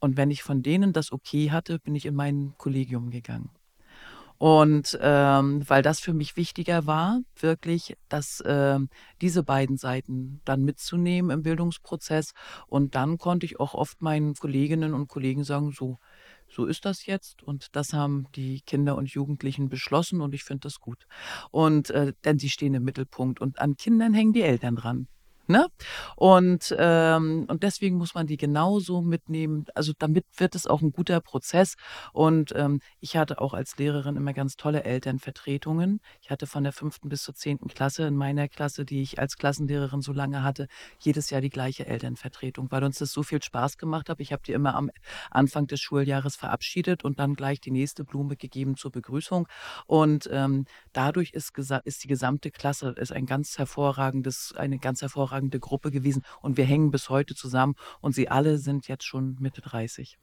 Und 0.00 0.16
wenn 0.16 0.30
ich 0.30 0.42
von 0.42 0.62
denen 0.62 0.92
das 0.92 1.12
okay 1.12 1.50
hatte, 1.50 1.78
bin 1.78 1.94
ich 1.94 2.06
in 2.06 2.14
mein 2.14 2.54
Kollegium 2.56 3.10
gegangen. 3.10 3.50
Und 4.38 4.96
ähm, 5.02 5.68
weil 5.68 5.82
das 5.82 5.98
für 5.98 6.14
mich 6.14 6.36
wichtiger 6.36 6.86
war, 6.86 7.20
wirklich, 7.40 7.96
dass 8.08 8.40
äh, 8.40 8.78
diese 9.20 9.42
beiden 9.42 9.76
Seiten 9.76 10.40
dann 10.44 10.62
mitzunehmen 10.62 11.32
im 11.32 11.42
Bildungsprozess. 11.42 12.32
Und 12.68 12.94
dann 12.94 13.18
konnte 13.18 13.46
ich 13.46 13.58
auch 13.58 13.74
oft 13.74 14.00
meinen 14.00 14.34
Kolleginnen 14.34 14.94
und 14.94 15.08
Kollegen 15.08 15.42
sagen, 15.42 15.72
so, 15.72 15.98
so 16.48 16.66
ist 16.66 16.84
das 16.84 17.04
jetzt 17.06 17.42
und 17.42 17.74
das 17.76 17.92
haben 17.92 18.26
die 18.36 18.60
Kinder 18.62 18.96
und 18.96 19.10
Jugendlichen 19.10 19.68
beschlossen 19.68 20.20
und 20.20 20.34
ich 20.34 20.44
finde 20.44 20.62
das 20.62 20.78
gut. 20.78 21.06
Und 21.50 21.90
äh, 21.90 22.12
denn 22.24 22.38
sie 22.38 22.48
stehen 22.48 22.74
im 22.74 22.84
Mittelpunkt 22.84 23.40
und 23.40 23.58
an 23.58 23.76
Kindern 23.76 24.14
hängen 24.14 24.32
die 24.32 24.42
Eltern 24.42 24.76
dran. 24.76 25.08
Ne? 25.50 25.66
Und, 26.14 26.76
ähm, 26.78 27.46
und 27.48 27.62
deswegen 27.62 27.96
muss 27.96 28.14
man 28.14 28.26
die 28.26 28.36
genauso 28.36 29.00
mitnehmen. 29.00 29.64
Also 29.74 29.94
damit 29.98 30.26
wird 30.36 30.54
es 30.54 30.66
auch 30.66 30.82
ein 30.82 30.92
guter 30.92 31.22
Prozess. 31.22 31.76
Und 32.12 32.52
ähm, 32.54 32.80
ich 33.00 33.16
hatte 33.16 33.40
auch 33.40 33.54
als 33.54 33.78
Lehrerin 33.78 34.16
immer 34.16 34.34
ganz 34.34 34.56
tolle 34.56 34.84
Elternvertretungen. 34.84 36.00
Ich 36.20 36.30
hatte 36.30 36.46
von 36.46 36.64
der 36.64 36.74
fünften 36.74 37.08
bis 37.08 37.22
zur 37.22 37.34
zehnten 37.34 37.68
Klasse 37.68 38.06
in 38.06 38.14
meiner 38.14 38.46
Klasse, 38.48 38.84
die 38.84 39.00
ich 39.00 39.18
als 39.18 39.38
Klassenlehrerin 39.38 40.02
so 40.02 40.12
lange 40.12 40.42
hatte, 40.42 40.68
jedes 41.00 41.30
Jahr 41.30 41.40
die 41.40 41.48
gleiche 41.48 41.86
Elternvertretung, 41.86 42.70
weil 42.70 42.84
uns 42.84 42.98
das 42.98 43.12
so 43.12 43.22
viel 43.22 43.42
Spaß 43.42 43.78
gemacht 43.78 44.10
hat. 44.10 44.20
Ich 44.20 44.32
habe 44.32 44.42
die 44.46 44.52
immer 44.52 44.74
am 44.74 44.90
Anfang 45.30 45.66
des 45.66 45.80
Schuljahres 45.80 46.36
verabschiedet 46.36 47.04
und 47.04 47.18
dann 47.18 47.32
gleich 47.32 47.58
die 47.58 47.70
nächste 47.70 48.04
Blume 48.04 48.36
gegeben 48.36 48.76
zur 48.76 48.92
Begrüßung. 48.92 49.48
Und 49.86 50.28
ähm, 50.30 50.66
dadurch 50.92 51.30
ist, 51.30 51.56
ist 51.84 52.04
die 52.04 52.08
gesamte 52.08 52.50
Klasse 52.50 52.90
ist 52.98 53.12
ein 53.12 53.24
ganz 53.24 53.56
hervorragendes, 53.56 54.52
eine 54.54 54.78
ganz 54.78 55.00
hervorragende 55.00 55.37
hervorragende 55.38 55.60
Gruppe 55.60 55.90
gewesen 55.90 56.22
und 56.42 56.56
wir 56.56 56.64
hängen 56.64 56.90
bis 56.90 57.08
heute 57.08 57.34
zusammen 57.34 57.74
und 58.00 58.14
sie 58.14 58.28
alle 58.28 58.58
sind 58.58 58.88
jetzt 58.88 59.04
schon 59.04 59.36
Mitte 59.40 59.60
30. 59.60 60.18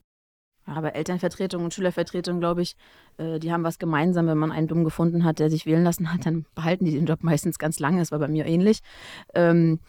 Aber 0.67 0.95
Elternvertretung 0.95 1.63
und 1.63 1.74
Schülervertretung, 1.75 2.39
glaube 2.39 2.63
ich, 2.63 2.75
äh, 3.17 3.38
die 3.39 3.51
haben 3.51 3.63
was 3.63 3.77
gemeinsam. 3.77 4.25
Wenn 4.25 4.39
man 4.39 4.51
einen 4.51 4.67
dumm 4.67 4.84
gefunden 4.84 5.24
hat, 5.24 5.38
der 5.38 5.51
sich 5.51 5.67
wählen 5.67 5.84
lassen 5.84 6.12
hat, 6.12 6.25
dann 6.25 6.45
behalten 6.55 6.86
die 6.86 6.91
den 6.93 7.05
Job 7.05 7.22
meistens 7.24 7.60
ganz 7.60 7.79
lange. 7.79 8.00
Das 8.00 8.12
war 8.12 8.17
bei 8.19 8.27
mir 8.27 8.45
ähnlich. 8.45 8.79
Ähm, 9.34 9.79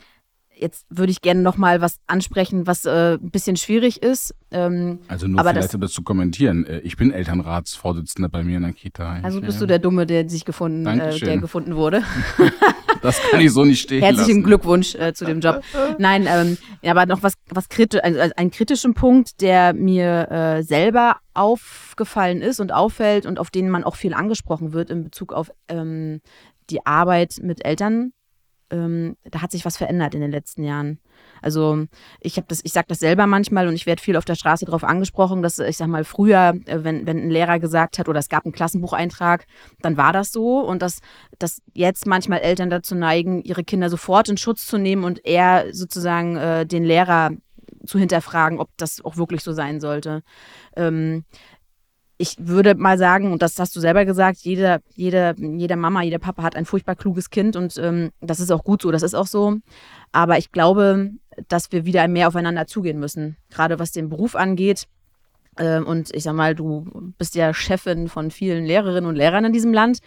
Jetzt 0.59 0.87
würde 0.89 1.11
ich 1.13 1.21
gerne 1.21 1.43
noch 1.43 1.59
mal 1.59 1.83
was 1.83 1.99
ansprechen, 2.07 2.67
was 2.67 2.87
äh, 2.87 3.19
ein 3.21 3.31
bisschen 3.31 3.57
schwierig 3.59 4.03
ist. 4.03 4.35
Ähm, 4.51 5.01
also 5.07 5.27
nur 5.27 5.39
aber 5.39 5.51
vielleicht, 5.51 5.69
das- 5.69 5.75
um 5.75 5.83
das 5.83 5.93
zu 5.93 6.03
kommentieren. 6.03 6.65
Äh, 6.65 6.79
Ich 6.79 6.97
bin 6.97 7.11
Elternratsvorsitzender 7.13 8.31
bei 8.31 8.43
mir 8.43 8.57
in 8.57 8.63
der 8.63 8.73
Kita. 8.73 9.21
also 9.23 9.43
bist 9.43 9.61
du 9.61 9.67
der 9.67 9.79
Dumme, 9.81 10.07
der 10.07 10.27
sich 10.31 10.47
gefunden, 10.47 10.87
äh, 10.87 10.97
Dankeschön. 10.97 11.29
der 11.29 11.39
gefunden 11.41 11.77
wurde. 11.77 12.03
Das 13.03 13.21
kann 13.31 13.41
ich 13.41 13.53
so 13.53 13.65
nicht 13.65 13.83
stehen 13.83 14.03
Herzlichen 14.03 14.39
lassen. 14.39 14.43
Glückwunsch 14.43 14.95
äh, 14.95 15.13
zu 15.15 15.25
dem 15.25 15.41
Job. 15.41 15.63
Nein, 15.99 16.27
ähm, 16.29 16.59
aber 16.85 17.07
noch 17.07 17.23
was, 17.23 17.35
was 17.51 17.69
kritisch, 17.69 18.01
also 18.03 18.21
also 18.21 18.35
einen 18.37 18.51
kritischen 18.51 18.95
Punkt, 18.95 19.41
der 19.41 19.73
mir 19.75 20.31
äh, 20.31 20.63
selber 20.63 21.17
aufgefallen 21.35 22.43
ist 22.43 22.61
und 22.61 22.73
auffällt 22.73 23.27
und 23.27 23.39
auf 23.39 23.51
den 23.51 23.69
man 23.71 23.85
auch 23.85 23.97
viel 23.97 24.15
angesprochen 24.15 24.73
wird 24.73 24.91
in 24.91 25.05
Bezug 25.05 25.33
auf 25.33 25.51
ähm, 25.69 26.21
die 26.71 26.85
Arbeit 26.85 27.37
mit 27.43 27.65
Eltern. 27.65 28.13
Ähm, 28.71 29.17
da 29.31 29.43
hat 29.43 29.53
sich 29.53 29.65
was 29.65 29.77
verändert 29.77 30.15
in 30.15 30.21
den 30.21 30.31
letzten 30.31 30.65
Jahren. 30.65 30.99
Also 31.41 31.87
ich 32.21 32.37
habe 32.37 32.47
das, 32.49 32.61
ich 32.65 32.73
sage 32.73 32.87
das 32.89 32.99
selber 32.99 33.27
manchmal 33.27 33.69
und 33.69 33.75
ich 33.75 33.87
werde 33.87 34.03
viel 34.03 34.17
auf 34.17 34.25
der 34.25 34.35
Straße 34.35 34.65
darauf 34.65 34.83
angesprochen, 34.83 35.43
dass 35.43 35.59
ich 35.59 35.77
sag 35.77 35.89
mal 35.89 36.05
früher, 36.05 36.55
äh, 36.67 36.83
wenn, 36.83 37.07
wenn 37.07 37.19
ein 37.19 37.31
Lehrer 37.31 37.59
gesagt 37.59 37.99
hat 37.99 38.09
oder 38.09 38.19
es 38.19 38.29
gab 38.29 38.45
einen 38.45 38.53
Klassenbucheintrag, 38.53 39.47
dann 39.83 39.97
war 39.97 40.13
das 40.13 40.33
so 40.33 40.61
und 40.61 40.83
dass, 40.83 41.01
dass 41.39 41.63
jetzt 41.75 42.07
manchmal 42.07 42.41
Eltern 42.41 42.71
dazu 42.71 42.95
neigen, 42.95 43.43
ihre 43.43 43.65
Kinder 43.65 43.91
sofort 43.91 44.29
in 44.29 44.37
Schutz 44.37 44.67
zu 44.67 44.79
nehmen 44.79 45.05
und 45.05 45.25
eher 45.25 45.73
sozusagen 45.73 46.37
äh, 46.37 46.67
den 46.67 46.85
Lehrer 46.85 47.31
zu 47.87 47.99
hinterfragen, 47.99 48.59
ob 48.59 48.71
das 48.77 49.05
auch 49.05 49.17
wirklich 49.17 49.43
so 49.43 49.53
sein 49.53 49.81
sollte. 49.81 50.23
Ähm, 50.77 51.25
ich 52.19 52.37
würde 52.39 52.75
mal 52.75 52.97
sagen, 52.99 53.33
und 53.33 53.43
das 53.43 53.59
hast 53.59 53.77
du 53.77 53.81
selber 53.81 54.05
gesagt, 54.05 54.39
jede, 54.39 54.81
jede, 54.95 55.35
jede 55.39 55.77
Mama, 55.77 56.03
jeder 56.03 56.19
Papa 56.19 56.43
hat 56.43 56.57
ein 56.57 56.65
furchtbar 56.65 56.97
kluges 56.97 57.31
Kind 57.31 57.57
und 57.57 57.77
ähm, 57.77 58.11
das 58.21 58.41
ist 58.41 58.51
auch 58.51 58.65
gut 58.65 58.83
so, 58.83 58.91
das 58.91 59.03
ist 59.03 59.15
auch 59.15 59.27
so. 59.27 59.57
Aber 60.13 60.39
ich 60.39 60.51
glaube, 60.51 61.11
dass 61.49 61.73
wir 61.73 61.85
wieder 61.85 62.09
mehr 62.09 62.29
aufeinander 62.29 62.67
zugehen 62.67 62.99
müssen, 62.99 63.37
gerade 63.51 63.79
was 63.79 63.93
den 63.93 64.09
Beruf 64.09 64.35
angeht. 64.35 64.87
Ähm, 65.59 65.87
und 65.87 66.15
ich 66.15 66.23
sag 66.23 66.35
mal, 66.35 66.55
du 66.55 67.13
bist 67.19 67.35
ja 67.35 67.53
Chefin 67.53 68.09
von 68.09 68.31
vielen 68.31 68.65
Lehrerinnen 68.65 69.09
und 69.09 69.17
Lehrern 69.17 69.45
in 69.45 69.53
diesem 69.53 69.75
Land 69.75 69.99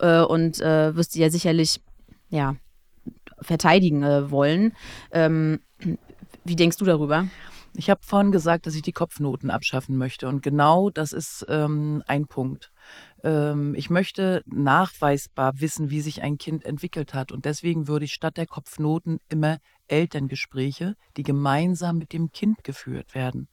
äh, 0.00 0.20
und 0.20 0.60
äh, 0.60 0.96
wirst 0.96 1.14
die 1.14 1.20
ja 1.20 1.30
sicherlich 1.30 1.80
ja, 2.30 2.56
verteidigen 3.40 4.02
äh, 4.02 4.30
wollen. 4.30 4.72
Ähm, 5.12 5.60
wie 6.44 6.56
denkst 6.56 6.78
du 6.78 6.86
darüber? 6.86 7.26
Ich 7.78 7.88
habe 7.90 8.00
vorhin 8.02 8.32
gesagt, 8.32 8.66
dass 8.66 8.74
ich 8.74 8.82
die 8.82 8.90
Kopfnoten 8.90 9.50
abschaffen 9.50 9.96
möchte. 9.96 10.26
Und 10.26 10.42
genau 10.42 10.90
das 10.90 11.12
ist 11.12 11.46
ähm, 11.48 12.02
ein 12.08 12.26
Punkt. 12.26 12.72
Ähm, 13.22 13.76
ich 13.76 13.88
möchte 13.88 14.42
nachweisbar 14.46 15.60
wissen, 15.60 15.88
wie 15.88 16.00
sich 16.00 16.20
ein 16.20 16.38
Kind 16.38 16.64
entwickelt 16.64 17.14
hat. 17.14 17.30
Und 17.30 17.44
deswegen 17.44 17.86
würde 17.86 18.06
ich 18.06 18.14
statt 18.14 18.36
der 18.36 18.46
Kopfnoten 18.46 19.20
immer 19.28 19.58
Elterngespräche, 19.88 20.96
die 21.16 21.22
gemeinsam 21.22 21.98
mit 21.98 22.12
dem 22.12 22.32
Kind 22.32 22.64
geführt 22.64 23.14
werden, 23.14 23.48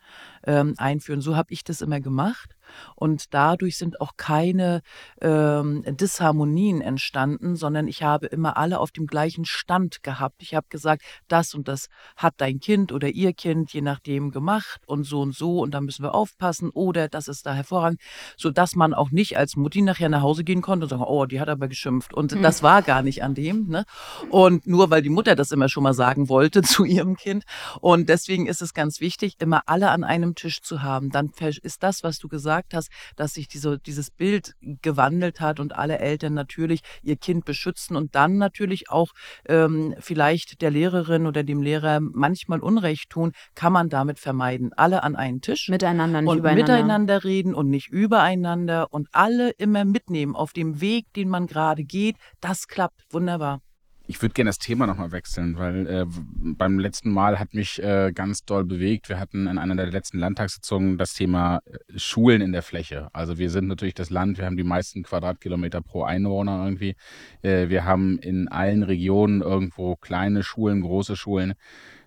ähm, 0.45 0.75
einführen. 0.77 1.21
So 1.21 1.35
habe 1.35 1.51
ich 1.53 1.63
das 1.63 1.81
immer 1.81 1.99
gemacht. 1.99 2.55
Und 2.95 3.33
dadurch 3.33 3.77
sind 3.77 4.01
auch 4.01 4.13
keine 4.17 4.81
ähm, 5.21 5.83
Disharmonien 5.85 6.81
entstanden, 6.81 7.55
sondern 7.55 7.87
ich 7.87 8.03
habe 8.03 8.27
immer 8.27 8.57
alle 8.57 8.79
auf 8.79 8.91
dem 8.91 9.07
gleichen 9.07 9.45
Stand 9.45 10.03
gehabt. 10.03 10.41
Ich 10.41 10.55
habe 10.55 10.67
gesagt, 10.69 11.03
das 11.27 11.53
und 11.53 11.67
das 11.67 11.87
hat 12.15 12.35
dein 12.37 12.59
Kind 12.59 12.91
oder 12.91 13.09
ihr 13.09 13.33
Kind 13.33 13.71
je 13.73 13.81
nachdem 13.81 14.31
gemacht 14.31 14.81
und 14.87 15.03
so 15.03 15.21
und 15.21 15.35
so 15.35 15.59
und 15.59 15.73
da 15.73 15.81
müssen 15.81 16.03
wir 16.03 16.15
aufpassen 16.15 16.69
oder 16.69 17.07
das 17.07 17.27
ist 17.27 17.45
da 17.45 17.53
hervorragend, 17.53 18.01
sodass 18.37 18.75
man 18.75 18.93
auch 18.93 19.11
nicht 19.11 19.37
als 19.37 19.55
Mutti 19.55 19.81
nachher 19.81 20.09
nach 20.09 20.21
Hause 20.21 20.43
gehen 20.43 20.61
konnte 20.61 20.85
und 20.85 20.89
sagen, 20.89 21.03
oh, 21.03 21.25
die 21.25 21.39
hat 21.39 21.49
aber 21.49 21.67
geschimpft. 21.67 22.13
Und 22.13 22.31
das 22.43 22.63
war 22.63 22.81
gar 22.81 23.01
nicht 23.01 23.23
an 23.23 23.35
dem. 23.35 23.67
Ne? 23.67 23.85
Und 24.29 24.67
nur 24.67 24.89
weil 24.89 25.01
die 25.01 25.09
Mutter 25.09 25.35
das 25.35 25.51
immer 25.51 25.69
schon 25.69 25.83
mal 25.83 25.93
sagen 25.93 26.24
wollte 26.29 26.61
zu 26.63 26.85
ihrem 26.85 27.15
Kind. 27.15 27.43
Und 27.81 28.09
deswegen 28.09 28.47
ist 28.47 28.61
es 28.61 28.73
ganz 28.73 28.99
wichtig, 28.99 29.35
immer 29.39 29.63
alle 29.65 29.89
an 29.89 30.03
einem 30.03 30.35
Tisch 30.35 30.61
zu 30.61 30.81
haben. 30.81 31.09
Dann 31.09 31.31
ist 31.61 31.83
das, 31.83 32.03
was 32.03 32.19
du 32.19 32.27
gesagt 32.27 32.73
hast, 32.73 32.89
dass 33.15 33.33
sich 33.33 33.47
diese, 33.47 33.79
dieses 33.79 34.11
Bild 34.11 34.53
gewandelt 34.61 35.39
hat 35.39 35.59
und 35.59 35.75
alle 35.75 35.99
Eltern 35.99 36.33
natürlich 36.33 36.81
ihr 37.01 37.15
Kind 37.15 37.45
beschützen 37.45 37.95
und 37.95 38.15
dann 38.15 38.37
natürlich 38.37 38.89
auch 38.89 39.11
ähm, 39.47 39.95
vielleicht 39.99 40.61
der 40.61 40.71
Lehrerin 40.71 41.27
oder 41.27 41.43
dem 41.43 41.61
Lehrer 41.61 41.99
manchmal 41.99 42.59
Unrecht 42.59 43.09
tun, 43.09 43.31
kann 43.53 43.73
man 43.73 43.89
damit 43.89 44.19
vermeiden. 44.19 44.71
Alle 44.73 45.03
an 45.03 45.15
einen 45.15 45.41
Tisch 45.41 45.69
Miteinander, 45.69 46.21
nicht 46.21 46.29
und 46.29 46.39
übereinander. 46.39 46.73
miteinander 46.73 47.23
reden 47.23 47.53
und 47.53 47.69
nicht 47.69 47.89
übereinander 47.89 48.91
und 48.91 49.07
alle 49.11 49.51
immer 49.51 49.85
mitnehmen 49.85 50.35
auf 50.35 50.53
dem 50.53 50.81
Weg, 50.81 51.11
den 51.13 51.29
man 51.29 51.47
gerade 51.47 51.83
geht. 51.83 52.17
Das 52.41 52.67
klappt 52.67 53.03
wunderbar. 53.11 53.61
Ich 54.07 54.21
würde 54.21 54.33
gerne 54.33 54.49
das 54.49 54.59
Thema 54.59 54.85
nochmal 54.85 55.11
wechseln, 55.11 55.57
weil 55.57 55.87
äh, 55.87 56.05
beim 56.05 56.77
letzten 56.77 57.09
Mal 57.09 57.39
hat 57.39 57.55
mich 57.55 57.81
äh, 57.81 58.11
ganz 58.13 58.45
doll 58.45 58.63
bewegt. 58.63 59.09
Wir 59.09 59.19
hatten 59.19 59.47
in 59.47 59.57
einer 59.57 59.75
der 59.75 59.87
letzten 59.87 60.19
Landtagssitzungen 60.19 60.99
das 60.99 61.15
Thema 61.15 61.61
äh, 61.65 61.97
Schulen 61.97 62.41
in 62.41 62.51
der 62.51 62.61
Fläche. 62.61 63.09
Also 63.13 63.39
wir 63.39 63.49
sind 63.49 63.67
natürlich 63.67 63.95
das 63.95 64.11
Land, 64.11 64.37
wir 64.37 64.45
haben 64.45 64.57
die 64.57 64.63
meisten 64.63 65.01
Quadratkilometer 65.01 65.81
pro 65.81 66.03
Einwohner 66.03 66.63
irgendwie. 66.63 66.95
Äh, 67.41 67.69
wir 67.69 67.85
haben 67.85 68.19
in 68.19 68.47
allen 68.47 68.83
Regionen 68.83 69.41
irgendwo 69.41 69.95
kleine 69.95 70.43
Schulen, 70.43 70.81
große 70.81 71.15
Schulen. 71.15 71.55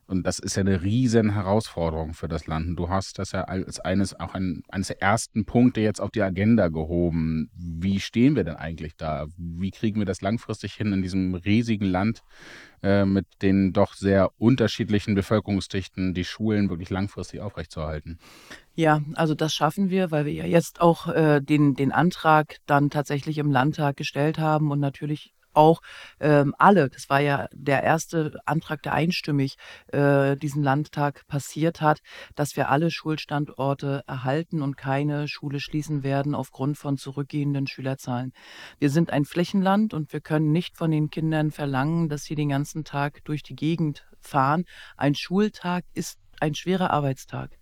Und 0.08 0.26
das 0.26 0.38
ist 0.38 0.56
ja 0.56 0.62
eine 0.62 0.82
riesen 0.82 1.34
Herausforderung 1.34 2.14
für 2.14 2.28
das 2.28 2.46
Land. 2.46 2.66
Und 2.66 2.76
du 2.76 2.88
hast 2.88 3.18
das 3.18 3.32
ja 3.32 3.42
als 3.42 3.78
eines, 3.78 4.18
auch 4.18 4.32
ein, 4.32 4.62
eines 4.68 4.88
der 4.88 5.02
ersten 5.02 5.44
Punkte 5.44 5.82
jetzt 5.82 6.00
auf 6.00 6.10
die 6.10 6.22
Agenda 6.22 6.68
gehoben. 6.68 7.50
Wie 7.54 8.00
stehen 8.00 8.34
wir 8.34 8.42
denn 8.42 8.56
eigentlich 8.56 8.96
da? 8.96 9.26
Wie 9.36 9.70
kriegen 9.70 10.00
wir 10.00 10.06
das 10.06 10.22
langfristig 10.22 10.72
hin 10.72 10.94
in 10.94 11.02
diesem 11.02 11.34
riesigen 11.34 11.84
Land 11.84 12.22
äh, 12.82 13.04
mit 13.04 13.26
den 13.42 13.74
doch 13.74 13.92
sehr 13.92 14.30
unterschiedlichen 14.38 15.14
Bevölkerungsdichten, 15.14 16.14
die 16.14 16.24
Schulen 16.24 16.70
wirklich 16.70 16.88
langfristig 16.88 17.42
aufrechtzuerhalten? 17.42 18.18
Ja, 18.74 19.02
also 19.14 19.34
das 19.34 19.52
schaffen 19.52 19.90
wir, 19.90 20.10
weil 20.10 20.24
wir 20.24 20.32
ja 20.32 20.46
jetzt 20.46 20.80
auch 20.80 21.08
äh, 21.08 21.42
den, 21.42 21.74
den 21.74 21.92
Antrag 21.92 22.56
dann 22.64 22.88
tatsächlich 22.88 23.36
im 23.36 23.50
Landtag 23.50 23.98
gestellt 23.98 24.38
haben 24.38 24.70
und 24.70 24.80
natürlich 24.80 25.34
auch 25.58 25.80
ähm, 26.20 26.54
alle, 26.58 26.88
das 26.88 27.10
war 27.10 27.20
ja 27.20 27.48
der 27.52 27.82
erste 27.82 28.38
Antrag, 28.46 28.82
der 28.82 28.94
einstimmig 28.94 29.56
äh, 29.88 30.36
diesen 30.36 30.62
Landtag 30.62 31.26
passiert 31.26 31.80
hat, 31.80 31.98
dass 32.36 32.56
wir 32.56 32.70
alle 32.70 32.90
Schulstandorte 32.90 34.04
erhalten 34.06 34.62
und 34.62 34.76
keine 34.76 35.28
Schule 35.28 35.60
schließen 35.60 36.02
werden 36.02 36.34
aufgrund 36.34 36.78
von 36.78 36.96
zurückgehenden 36.96 37.66
Schülerzahlen. 37.66 38.32
Wir 38.78 38.90
sind 38.90 39.10
ein 39.12 39.24
Flächenland 39.24 39.92
und 39.92 40.12
wir 40.12 40.20
können 40.20 40.52
nicht 40.52 40.76
von 40.76 40.90
den 40.90 41.10
Kindern 41.10 41.50
verlangen, 41.50 42.08
dass 42.08 42.22
sie 42.22 42.36
den 42.36 42.50
ganzen 42.50 42.84
Tag 42.84 43.24
durch 43.24 43.42
die 43.42 43.56
Gegend 43.56 44.06
fahren. 44.20 44.64
Ein 44.96 45.14
Schultag 45.16 45.84
ist 45.94 46.18
ein 46.40 46.54
schwerer 46.54 46.90
Arbeitstag. 46.90 47.57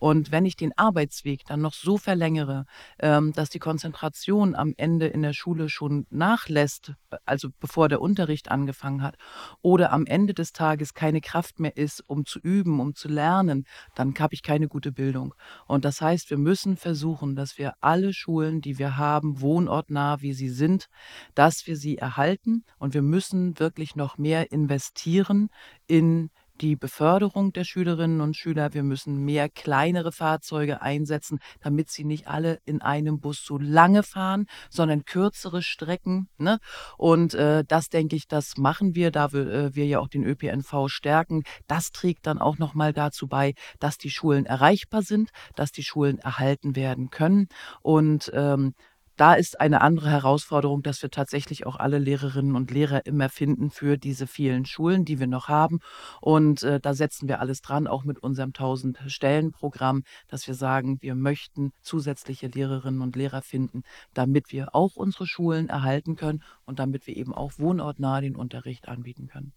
Und 0.00 0.32
wenn 0.32 0.46
ich 0.46 0.56
den 0.56 0.72
Arbeitsweg 0.76 1.44
dann 1.44 1.60
noch 1.60 1.74
so 1.74 1.98
verlängere, 1.98 2.64
ähm, 2.98 3.32
dass 3.34 3.50
die 3.50 3.58
Konzentration 3.58 4.54
am 4.54 4.72
Ende 4.78 5.06
in 5.06 5.20
der 5.20 5.34
Schule 5.34 5.68
schon 5.68 6.06
nachlässt, 6.08 6.94
also 7.26 7.50
bevor 7.60 7.90
der 7.90 8.00
Unterricht 8.00 8.50
angefangen 8.50 9.02
hat, 9.02 9.16
oder 9.60 9.92
am 9.92 10.06
Ende 10.06 10.32
des 10.32 10.52
Tages 10.52 10.94
keine 10.94 11.20
Kraft 11.20 11.60
mehr 11.60 11.76
ist, 11.76 12.02
um 12.06 12.24
zu 12.24 12.40
üben, 12.40 12.80
um 12.80 12.94
zu 12.94 13.08
lernen, 13.08 13.66
dann 13.94 14.14
habe 14.18 14.32
ich 14.32 14.42
keine 14.42 14.68
gute 14.68 14.90
Bildung. 14.90 15.34
Und 15.66 15.84
das 15.84 16.00
heißt, 16.00 16.30
wir 16.30 16.38
müssen 16.38 16.78
versuchen, 16.78 17.36
dass 17.36 17.58
wir 17.58 17.74
alle 17.82 18.14
Schulen, 18.14 18.62
die 18.62 18.78
wir 18.78 18.96
haben, 18.96 19.42
wohnortnah, 19.42 20.22
wie 20.22 20.32
sie 20.32 20.48
sind, 20.48 20.88
dass 21.34 21.66
wir 21.66 21.76
sie 21.76 21.98
erhalten. 21.98 22.64
Und 22.78 22.94
wir 22.94 23.02
müssen 23.02 23.58
wirklich 23.58 23.96
noch 23.96 24.16
mehr 24.16 24.50
investieren 24.50 25.50
in 25.86 26.30
die 26.60 26.76
Beförderung 26.76 27.52
der 27.52 27.64
Schülerinnen 27.64 28.20
und 28.20 28.36
Schüler. 28.36 28.74
Wir 28.74 28.82
müssen 28.82 29.24
mehr 29.24 29.48
kleinere 29.48 30.12
Fahrzeuge 30.12 30.82
einsetzen, 30.82 31.40
damit 31.60 31.90
sie 31.90 32.04
nicht 32.04 32.28
alle 32.28 32.60
in 32.64 32.82
einem 32.82 33.20
Bus 33.20 33.44
so 33.44 33.58
lange 33.58 34.02
fahren, 34.02 34.46
sondern 34.68 35.04
kürzere 35.04 35.62
Strecken. 35.62 36.28
Ne? 36.38 36.58
Und 36.96 37.34
äh, 37.34 37.64
das 37.66 37.88
denke 37.88 38.16
ich, 38.16 38.28
das 38.28 38.56
machen 38.56 38.94
wir, 38.94 39.10
da 39.10 39.32
wir, 39.32 39.46
äh, 39.48 39.74
wir 39.74 39.86
ja 39.86 40.00
auch 40.00 40.08
den 40.08 40.24
ÖPNV 40.24 40.88
stärken. 40.88 41.42
Das 41.66 41.92
trägt 41.92 42.26
dann 42.26 42.38
auch 42.38 42.58
nochmal 42.58 42.92
dazu 42.92 43.26
bei, 43.26 43.54
dass 43.78 43.98
die 43.98 44.10
Schulen 44.10 44.46
erreichbar 44.46 45.02
sind, 45.02 45.30
dass 45.56 45.72
die 45.72 45.82
Schulen 45.82 46.18
erhalten 46.18 46.76
werden 46.76 47.10
können. 47.10 47.48
Und 47.82 48.30
ähm, 48.34 48.74
da 49.20 49.34
ist 49.34 49.60
eine 49.60 49.82
andere 49.82 50.08
Herausforderung, 50.08 50.82
dass 50.82 51.02
wir 51.02 51.10
tatsächlich 51.10 51.66
auch 51.66 51.76
alle 51.76 51.98
Lehrerinnen 51.98 52.56
und 52.56 52.70
Lehrer 52.70 53.04
immer 53.04 53.28
finden 53.28 53.70
für 53.70 53.98
diese 53.98 54.26
vielen 54.26 54.64
Schulen, 54.64 55.04
die 55.04 55.20
wir 55.20 55.26
noch 55.26 55.48
haben. 55.48 55.80
Und 56.22 56.62
äh, 56.62 56.80
da 56.80 56.94
setzen 56.94 57.28
wir 57.28 57.38
alles 57.38 57.60
dran, 57.60 57.86
auch 57.86 58.04
mit 58.04 58.18
unserem 58.18 58.52
1000-Stellen-Programm, 58.52 60.04
dass 60.28 60.46
wir 60.46 60.54
sagen, 60.54 61.02
wir 61.02 61.14
möchten 61.14 61.72
zusätzliche 61.82 62.46
Lehrerinnen 62.46 63.02
und 63.02 63.14
Lehrer 63.14 63.42
finden, 63.42 63.82
damit 64.14 64.52
wir 64.52 64.74
auch 64.74 64.96
unsere 64.96 65.26
Schulen 65.26 65.68
erhalten 65.68 66.16
können 66.16 66.42
und 66.64 66.78
damit 66.78 67.06
wir 67.06 67.14
eben 67.14 67.34
auch 67.34 67.52
wohnortnah 67.58 68.22
den 68.22 68.36
Unterricht 68.36 68.88
anbieten 68.88 69.26
können. 69.26 69.52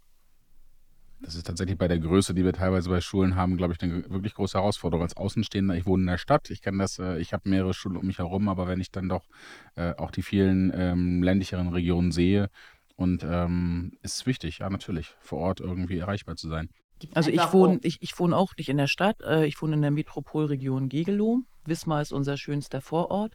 Das 1.24 1.36
ist 1.36 1.48
tatsächlich 1.48 1.78
bei 1.78 1.88
der 1.88 2.00
Größe, 2.00 2.34
die 2.34 2.46
wir 2.46 2.54
teilweise 2.54 2.90
bei 2.90 3.02
Schulen 3.02 3.36
haben, 3.36 3.58
glaube 3.58 3.74
ich, 3.74 3.82
eine 3.82 4.10
wirklich 4.10 4.36
große 4.36 4.58
Herausforderung. 4.58 5.04
Als 5.04 5.18
Außenstehender, 5.18 5.76
ich 5.76 5.86
wohne 5.86 6.04
in 6.04 6.08
der 6.08 6.18
Stadt, 6.18 6.50
ich 6.52 6.62
kenne 6.62 6.80
das, 6.80 7.00
äh, 7.00 7.18
ich 7.18 7.34
habe 7.34 7.50
mehrere 7.50 7.74
Schulen 7.74 7.98
um 7.98 8.06
mich 8.06 8.20
herum, 8.20 8.50
aber 8.50 8.68
wenn 8.68 8.82
ich 8.82 8.92
dann 8.92 9.10
doch 9.10 9.26
äh, 9.76 9.94
auch 9.96 10.12
die 10.12 10.22
vielen 10.22 10.72
ähm, 10.76 11.24
ländlicheren 11.24 11.70
Regionen 11.70 12.12
sehe, 12.12 12.50
Und 12.96 13.24
ähm, 13.24 13.94
ist 14.04 14.26
wichtig, 14.28 14.60
ja, 14.60 14.70
natürlich, 14.70 15.16
vor 15.20 15.40
Ort 15.40 15.60
irgendwie 15.60 15.98
erreichbar 15.98 16.36
zu 16.36 16.48
sein. 16.50 16.70
Also 17.14 17.32
ich 17.32 17.52
wohne, 17.52 17.80
ich, 17.82 17.98
ich 18.02 18.18
wohne 18.20 18.38
auch 18.38 18.56
nicht 18.56 18.70
in 18.70 18.78
der 18.78 18.88
Stadt, 18.88 19.20
äh, 19.22 19.46
ich 19.46 19.62
wohne 19.62 19.76
in 19.76 19.82
der 19.82 19.92
Metropolregion 19.92 20.90
Gegelow. 20.90 21.42
Wismar 21.66 22.02
ist 22.02 22.14
unser 22.14 22.38
schönster 22.38 22.82
Vorort. 22.82 23.34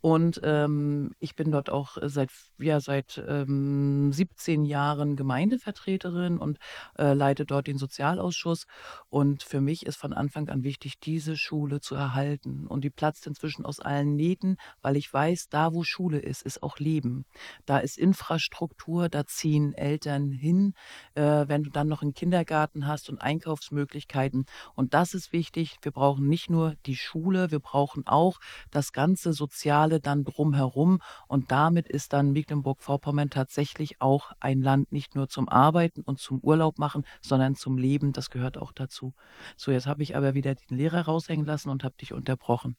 Und 0.00 0.40
ähm, 0.44 1.12
ich 1.18 1.36
bin 1.36 1.50
dort 1.50 1.70
auch 1.70 1.98
seit, 2.02 2.30
ja, 2.58 2.80
seit 2.80 3.22
ähm, 3.26 4.12
17 4.12 4.64
Jahren 4.64 5.16
Gemeindevertreterin 5.16 6.38
und 6.38 6.58
äh, 6.98 7.12
leite 7.12 7.44
dort 7.44 7.66
den 7.66 7.76
Sozialausschuss. 7.76 8.66
Und 9.08 9.42
für 9.42 9.60
mich 9.60 9.84
ist 9.84 9.96
von 9.96 10.12
Anfang 10.12 10.48
an 10.48 10.62
wichtig, 10.62 11.00
diese 11.00 11.36
Schule 11.36 11.80
zu 11.80 11.94
erhalten. 11.94 12.66
Und 12.66 12.82
die 12.82 12.90
platzt 12.90 13.26
inzwischen 13.26 13.66
aus 13.66 13.80
allen 13.80 14.16
Nähten, 14.16 14.56
weil 14.80 14.96
ich 14.96 15.12
weiß, 15.12 15.48
da 15.48 15.74
wo 15.74 15.84
Schule 15.84 16.18
ist, 16.18 16.42
ist 16.42 16.62
auch 16.62 16.78
Leben. 16.78 17.26
Da 17.66 17.78
ist 17.78 17.98
Infrastruktur, 17.98 19.08
da 19.08 19.26
ziehen 19.26 19.74
Eltern 19.74 20.30
hin. 20.30 20.74
Äh, 21.14 21.46
wenn 21.48 21.62
du 21.62 21.70
dann 21.70 21.88
noch 21.88 22.02
einen 22.02 22.14
Kindergarten 22.14 22.86
hast 22.86 23.10
und 23.10 23.20
Einkaufsmöglichkeiten. 23.20 24.46
Und 24.74 24.94
das 24.94 25.12
ist 25.14 25.32
wichtig. 25.32 25.76
Wir 25.82 25.92
brauchen 25.92 26.26
nicht 26.28 26.48
nur 26.48 26.74
die 26.86 26.96
Schule, 26.96 27.50
wir 27.50 27.60
brauchen 27.60 28.06
auch 28.06 28.38
das 28.70 28.92
ganze 28.92 29.32
Soziale 29.32 29.89
dann 29.98 30.24
drumherum. 30.24 31.00
Und 31.26 31.50
damit 31.50 31.88
ist 31.88 32.12
dann 32.12 32.32
Mecklenburg-Vorpommern 32.32 33.30
tatsächlich 33.30 34.00
auch 34.00 34.32
ein 34.38 34.60
Land 34.62 34.92
nicht 34.92 35.16
nur 35.16 35.28
zum 35.28 35.48
Arbeiten 35.48 36.02
und 36.02 36.20
zum 36.20 36.38
Urlaub 36.40 36.78
machen, 36.78 37.04
sondern 37.20 37.56
zum 37.56 37.78
Leben. 37.78 38.12
Das 38.12 38.30
gehört 38.30 38.58
auch 38.58 38.72
dazu. 38.72 39.14
So, 39.56 39.72
jetzt 39.72 39.86
habe 39.86 40.02
ich 40.02 40.16
aber 40.16 40.34
wieder 40.34 40.54
den 40.54 40.76
Lehrer 40.76 41.06
raushängen 41.06 41.46
lassen 41.46 41.70
und 41.70 41.82
habe 41.82 41.94
dich 42.00 42.12
unterbrochen. 42.12 42.76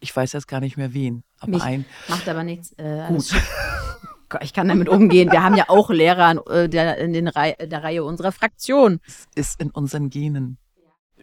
Ich 0.00 0.14
weiß 0.14 0.32
jetzt 0.32 0.48
gar 0.48 0.60
nicht 0.60 0.76
mehr 0.76 0.92
wen, 0.92 1.22
aber 1.40 1.52
Mich 1.52 1.62
ein. 1.62 1.84
Macht 2.08 2.28
aber 2.28 2.44
nichts. 2.44 2.72
Äh, 2.72 3.06
gut. 3.08 3.32
Ich 4.42 4.52
kann 4.52 4.68
damit 4.68 4.90
umgehen. 4.90 5.32
Wir 5.32 5.42
haben 5.42 5.56
ja 5.56 5.64
auch 5.68 5.88
Lehrer 5.88 6.32
in, 6.32 6.38
äh, 6.52 6.68
der, 6.68 6.98
in 6.98 7.28
Rei 7.28 7.52
der 7.52 7.82
Reihe 7.82 8.04
unserer 8.04 8.32
Fraktion. 8.32 9.00
Es 9.06 9.26
ist 9.34 9.60
in 9.60 9.70
unseren 9.70 10.10
Genen. 10.10 10.58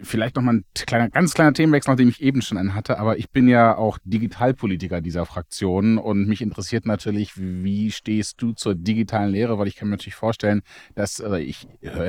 Vielleicht 0.01 0.35
nochmal 0.35 0.55
ein 0.55 0.65
kleiner, 0.73 1.09
ganz 1.09 1.33
kleiner 1.33 1.53
Themenwechsel, 1.53 1.91
nachdem 1.91 2.09
ich 2.09 2.21
eben 2.21 2.41
schon 2.41 2.57
einen 2.57 2.75
hatte, 2.75 2.99
aber 2.99 3.17
ich 3.17 3.29
bin 3.29 3.47
ja 3.47 3.77
auch 3.77 3.97
Digitalpolitiker 4.03 4.99
dieser 4.99 5.25
Fraktion 5.25 5.97
und 5.97 6.27
mich 6.27 6.41
interessiert 6.41 6.85
natürlich, 6.85 7.31
wie 7.35 7.91
stehst 7.91 8.41
du 8.41 8.51
zur 8.51 8.75
digitalen 8.75 9.31
Lehre, 9.31 9.57
weil 9.57 9.67
ich 9.67 9.75
kann 9.75 9.87
mir 9.87 9.93
natürlich 9.93 10.15
vorstellen, 10.15 10.63
dass 10.95 11.19
äh, 11.19 11.39
ich, 11.39 11.67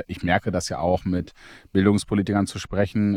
ich 0.08 0.22
merke 0.24 0.50
das 0.50 0.68
ja 0.68 0.78
auch 0.78 1.04
mit 1.04 1.32
Bildungspolitikern 1.72 2.46
zu 2.46 2.58
sprechen. 2.58 3.14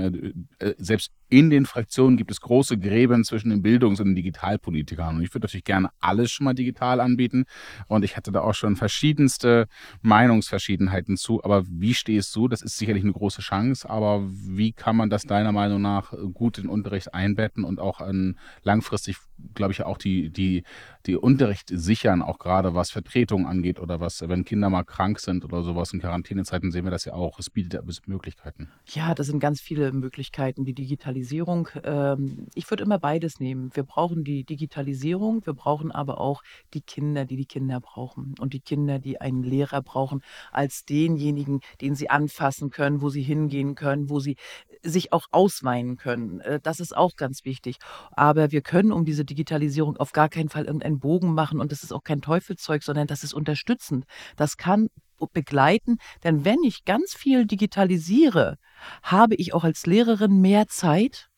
Äh, 0.59 0.65
äh, 0.65 0.75
selbst 0.77 1.11
in 1.29 1.49
den 1.49 1.65
Fraktionen 1.65 2.17
gibt 2.17 2.31
es 2.31 2.41
große 2.41 2.77
Gräben 2.77 3.23
zwischen 3.23 3.49
den 3.49 3.61
Bildungs- 3.61 3.99
und 3.99 4.07
den 4.07 4.15
Digitalpolitikern. 4.15 5.17
Und 5.17 5.23
ich 5.23 5.33
würde 5.33 5.45
natürlich 5.45 5.63
gerne 5.63 5.89
alles 5.99 6.31
schon 6.31 6.45
mal 6.45 6.53
digital 6.53 6.99
anbieten. 6.99 7.45
Und 7.87 8.03
ich 8.03 8.17
hatte 8.17 8.31
da 8.31 8.41
auch 8.41 8.55
schon 8.55 8.75
verschiedenste 8.75 9.67
Meinungsverschiedenheiten 10.01 11.17
zu. 11.17 11.43
Aber 11.43 11.65
wie 11.67 11.93
stehst 11.93 12.35
du? 12.35 12.47
Das 12.47 12.61
ist 12.61 12.77
sicherlich 12.77 13.03
eine 13.03 13.13
große 13.13 13.41
Chance, 13.41 13.89
aber 13.89 14.27
wie 14.27 14.58
kann 14.71 14.95
man 14.95 15.09
das 15.09 15.23
deiner 15.23 15.51
Meinung 15.51 15.81
nach 15.81 16.13
gut 16.33 16.57
in 16.57 16.67
Unterricht 16.67 17.13
einbetten 17.13 17.63
und 17.63 17.79
auch 17.79 17.99
an 17.99 18.37
langfristig, 18.63 19.17
glaube 19.55 19.73
ich, 19.73 19.83
auch 19.83 19.97
die, 19.97 20.29
die, 20.29 20.63
die 21.05 21.15
Unterricht 21.15 21.69
sichern, 21.69 22.21
auch 22.21 22.39
gerade 22.39 22.75
was 22.75 22.91
Vertretung 22.91 23.47
angeht 23.47 23.79
oder 23.79 23.99
was, 23.99 24.27
wenn 24.27 24.45
Kinder 24.45 24.69
mal 24.69 24.83
krank 24.83 25.19
sind 25.19 25.45
oder 25.45 25.63
sowas 25.63 25.93
in 25.93 25.99
Quarantänezeiten, 25.99 26.71
sehen 26.71 26.85
wir 26.85 26.91
das 26.91 27.05
ja 27.05 27.13
auch. 27.13 27.39
Es 27.39 27.49
bietet 27.49 27.79
Möglichkeiten. 28.07 28.69
Ja, 28.87 29.15
das 29.15 29.27
sind 29.27 29.39
ganz 29.39 29.61
viele 29.61 29.91
Möglichkeiten, 29.91 30.65
die 30.65 30.73
Digitalisierung. 30.73 31.69
Ähm, 31.83 32.47
ich 32.53 32.69
würde 32.69 32.83
immer 32.83 32.99
beides 32.99 33.39
nehmen. 33.39 33.71
Wir 33.73 33.83
brauchen 33.83 34.23
die 34.23 34.43
Digitalisierung, 34.43 35.45
wir 35.45 35.53
brauchen 35.53 35.91
aber 35.91 36.19
auch 36.19 36.43
die 36.73 36.81
Kinder, 36.81 37.25
die 37.25 37.37
die 37.37 37.45
Kinder 37.45 37.79
brauchen 37.79 38.35
und 38.39 38.53
die 38.53 38.59
Kinder, 38.59 38.99
die 38.99 39.21
einen 39.21 39.43
Lehrer 39.43 39.81
brauchen, 39.81 40.21
als 40.51 40.85
denjenigen, 40.85 41.61
den 41.81 41.95
sie 41.95 42.09
anfassen 42.09 42.69
können, 42.69 43.01
wo 43.01 43.09
sie 43.09 43.21
hingehen 43.21 43.75
können, 43.75 44.09
wo 44.09 44.19
sie 44.19 44.35
sich 44.83 45.11
auch 45.13 45.27
ausweinen 45.31 45.97
können. 45.97 46.39
Äh, 46.41 46.59
das 46.61 46.79
ist 46.79 46.95
auch 46.95 47.15
ganz 47.15 47.45
wichtig. 47.45 47.77
Aber 48.11 48.51
wir 48.51 48.61
können 48.61 48.91
um 48.91 49.05
diese 49.05 49.25
Digitalisierung 49.25 49.97
auf 49.97 50.11
gar 50.11 50.29
keinen 50.29 50.49
Fall 50.49 50.65
irgendeinen 50.65 50.99
Bogen 50.99 51.33
machen 51.33 51.59
und 51.59 51.71
das 51.71 51.83
ist 51.83 51.91
auch 51.91 52.03
kein 52.03 52.21
Teufelszeug, 52.21 52.83
sondern 52.83 53.07
das 53.07 53.23
ist 53.23 53.33
unterstützend. 53.33 54.05
Das 54.35 54.57
kann 54.57 54.87
begleiten, 55.33 55.97
denn 56.23 56.45
wenn 56.45 56.63
ich 56.63 56.85
ganz 56.85 57.13
viel 57.13 57.45
digitalisiere, 57.45 58.55
habe 59.03 59.35
ich 59.35 59.53
auch 59.53 59.65
als 59.65 59.85
Lehrerin 59.85 60.39
mehr 60.39 60.67
Zeit, 60.67 61.29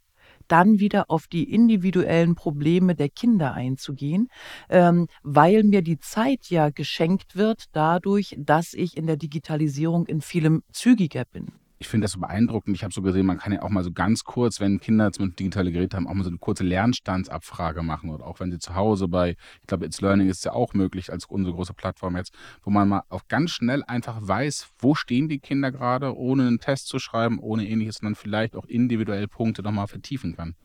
dann 0.48 0.80
wieder 0.80 1.06
auf 1.10 1.28
die 1.28 1.50
individuellen 1.52 2.36
Probleme 2.36 2.94
der 2.94 3.10
Kinder 3.10 3.54
einzugehen, 3.54 4.28
ähm, 4.70 5.08
weil 5.24 5.64
mir 5.64 5.82
die 5.82 5.98
Zeit 5.98 6.50
ja 6.50 6.70
geschenkt 6.70 7.36
wird 7.36 7.66
dadurch, 7.72 8.36
dass 8.38 8.74
ich 8.74 8.98
in 8.98 9.08
der 9.08 9.18
Digitalisierung 9.18 10.06
in 10.08 10.22
vielem 10.22 10.62
zügiger 10.72 11.24
bin 11.26 11.61
ich 11.82 11.88
finde 11.88 12.06
das 12.06 12.12
so 12.12 12.20
beeindruckend. 12.20 12.76
Ich 12.76 12.84
habe 12.84 12.94
so 12.94 13.02
gesehen, 13.02 13.26
man 13.26 13.40
kann 13.40 13.52
ja 13.54 13.64
auch 13.64 13.70
mal 13.70 13.84
so 13.84 13.92
ganz 13.92 14.24
kurz, 14.24 14.60
wenn 14.60 14.80
Kinder 14.80 15.12
zum 15.12 15.36
digitale 15.36 15.72
Geräte 15.72 15.98
haben, 15.98 16.08
auch 16.08 16.14
mal 16.14 16.24
so 16.24 16.30
eine 16.30 16.38
kurze 16.38 16.64
Lernstandsabfrage 16.64 17.82
machen 17.82 18.12
oder 18.12 18.28
auch 18.28 18.40
wenn 18.40 18.52
sie 18.52 18.60
zu 18.60 18.76
Hause 18.76 19.08
bei, 19.08 19.32
ich 19.32 19.68
glaube, 19.68 19.88
It's 19.88 20.00
Learning 20.00 20.30
ist 20.30 20.46
ja 20.46 20.54
auch 20.54 20.76
möglich 20.76 21.12
als 21.12 21.26
unsere 21.26 21.56
große 21.56 21.74
Plattform 21.74 22.18
jetzt, 22.18 22.36
wo 22.62 22.70
man 22.70 22.88
mal 22.88 23.02
auch 23.10 23.28
ganz 23.28 23.50
schnell 23.50 23.84
einfach 23.84 24.20
weiß, 24.22 24.70
wo 24.78 24.94
stehen 24.94 25.28
die 25.28 25.40
Kinder 25.40 25.72
gerade, 25.72 26.16
ohne 26.16 26.46
einen 26.46 26.60
Test 26.60 26.88
zu 26.88 27.00
schreiben, 27.00 27.40
ohne 27.40 27.68
ähnliches 27.68 27.98
und 27.98 28.06
dann 28.06 28.16
vielleicht 28.16 28.56
auch 28.56 28.66
individuell 28.66 29.28
Punkte 29.28 29.64
nochmal 29.64 29.88
vertiefen 29.88 30.36
kann. 30.36 30.56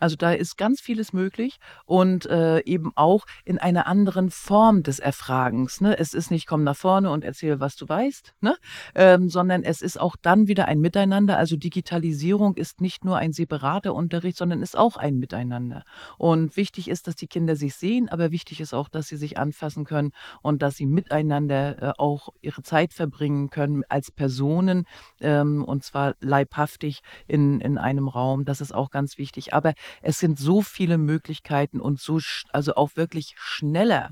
Also 0.00 0.16
da 0.16 0.32
ist 0.32 0.56
ganz 0.56 0.80
vieles 0.80 1.12
möglich 1.12 1.58
und 1.84 2.26
äh, 2.26 2.60
eben 2.60 2.92
auch 2.94 3.26
in 3.44 3.58
einer 3.58 3.86
anderen 3.86 4.30
Form 4.30 4.82
des 4.82 4.98
Erfragens. 4.98 5.80
Ne? 5.80 5.98
Es 5.98 6.14
ist 6.14 6.30
nicht, 6.30 6.46
komm 6.46 6.64
nach 6.64 6.76
vorne 6.76 7.10
und 7.10 7.24
erzähl, 7.24 7.60
was 7.60 7.76
du 7.76 7.88
weißt, 7.88 8.34
ne? 8.40 8.56
Ähm, 8.94 9.28
sondern 9.28 9.62
es 9.62 9.82
ist 9.82 10.00
auch 10.00 10.16
dann 10.20 10.48
wieder 10.48 10.66
ein 10.66 10.80
Miteinander. 10.80 11.38
Also 11.38 11.56
Digitalisierung 11.56 12.56
ist 12.56 12.80
nicht 12.80 13.04
nur 13.04 13.16
ein 13.16 13.32
separater 13.32 13.94
Unterricht, 13.94 14.36
sondern 14.36 14.62
ist 14.62 14.76
auch 14.76 14.96
ein 14.96 15.18
Miteinander. 15.18 15.84
Und 16.18 16.56
wichtig 16.56 16.88
ist, 16.88 17.06
dass 17.06 17.16
die 17.16 17.26
Kinder 17.26 17.56
sich 17.56 17.74
sehen, 17.74 18.08
aber 18.08 18.30
wichtig 18.30 18.60
ist 18.60 18.74
auch, 18.74 18.88
dass 18.88 19.08
sie 19.08 19.16
sich 19.16 19.38
anfassen 19.38 19.84
können 19.84 20.12
und 20.42 20.62
dass 20.62 20.76
sie 20.76 20.86
miteinander 20.86 21.82
äh, 21.82 21.92
auch 21.98 22.28
ihre 22.40 22.62
Zeit 22.62 22.92
verbringen 22.92 23.50
können 23.50 23.82
als 23.88 24.10
Personen 24.10 24.86
ähm, 25.20 25.64
und 25.64 25.84
zwar 25.84 26.14
leibhaftig 26.20 27.00
in, 27.26 27.60
in 27.60 27.78
einem 27.78 28.08
Raum. 28.08 28.44
Das 28.44 28.60
ist 28.60 28.74
auch 28.74 28.90
ganz 28.90 29.18
wichtig. 29.18 29.54
Aber 29.54 29.63
es 30.02 30.18
sind 30.18 30.38
so 30.38 30.62
viele 30.62 30.98
Möglichkeiten 30.98 31.80
und 31.80 32.00
so, 32.00 32.20
also 32.52 32.74
auch 32.74 32.96
wirklich 32.96 33.34
schneller 33.36 34.10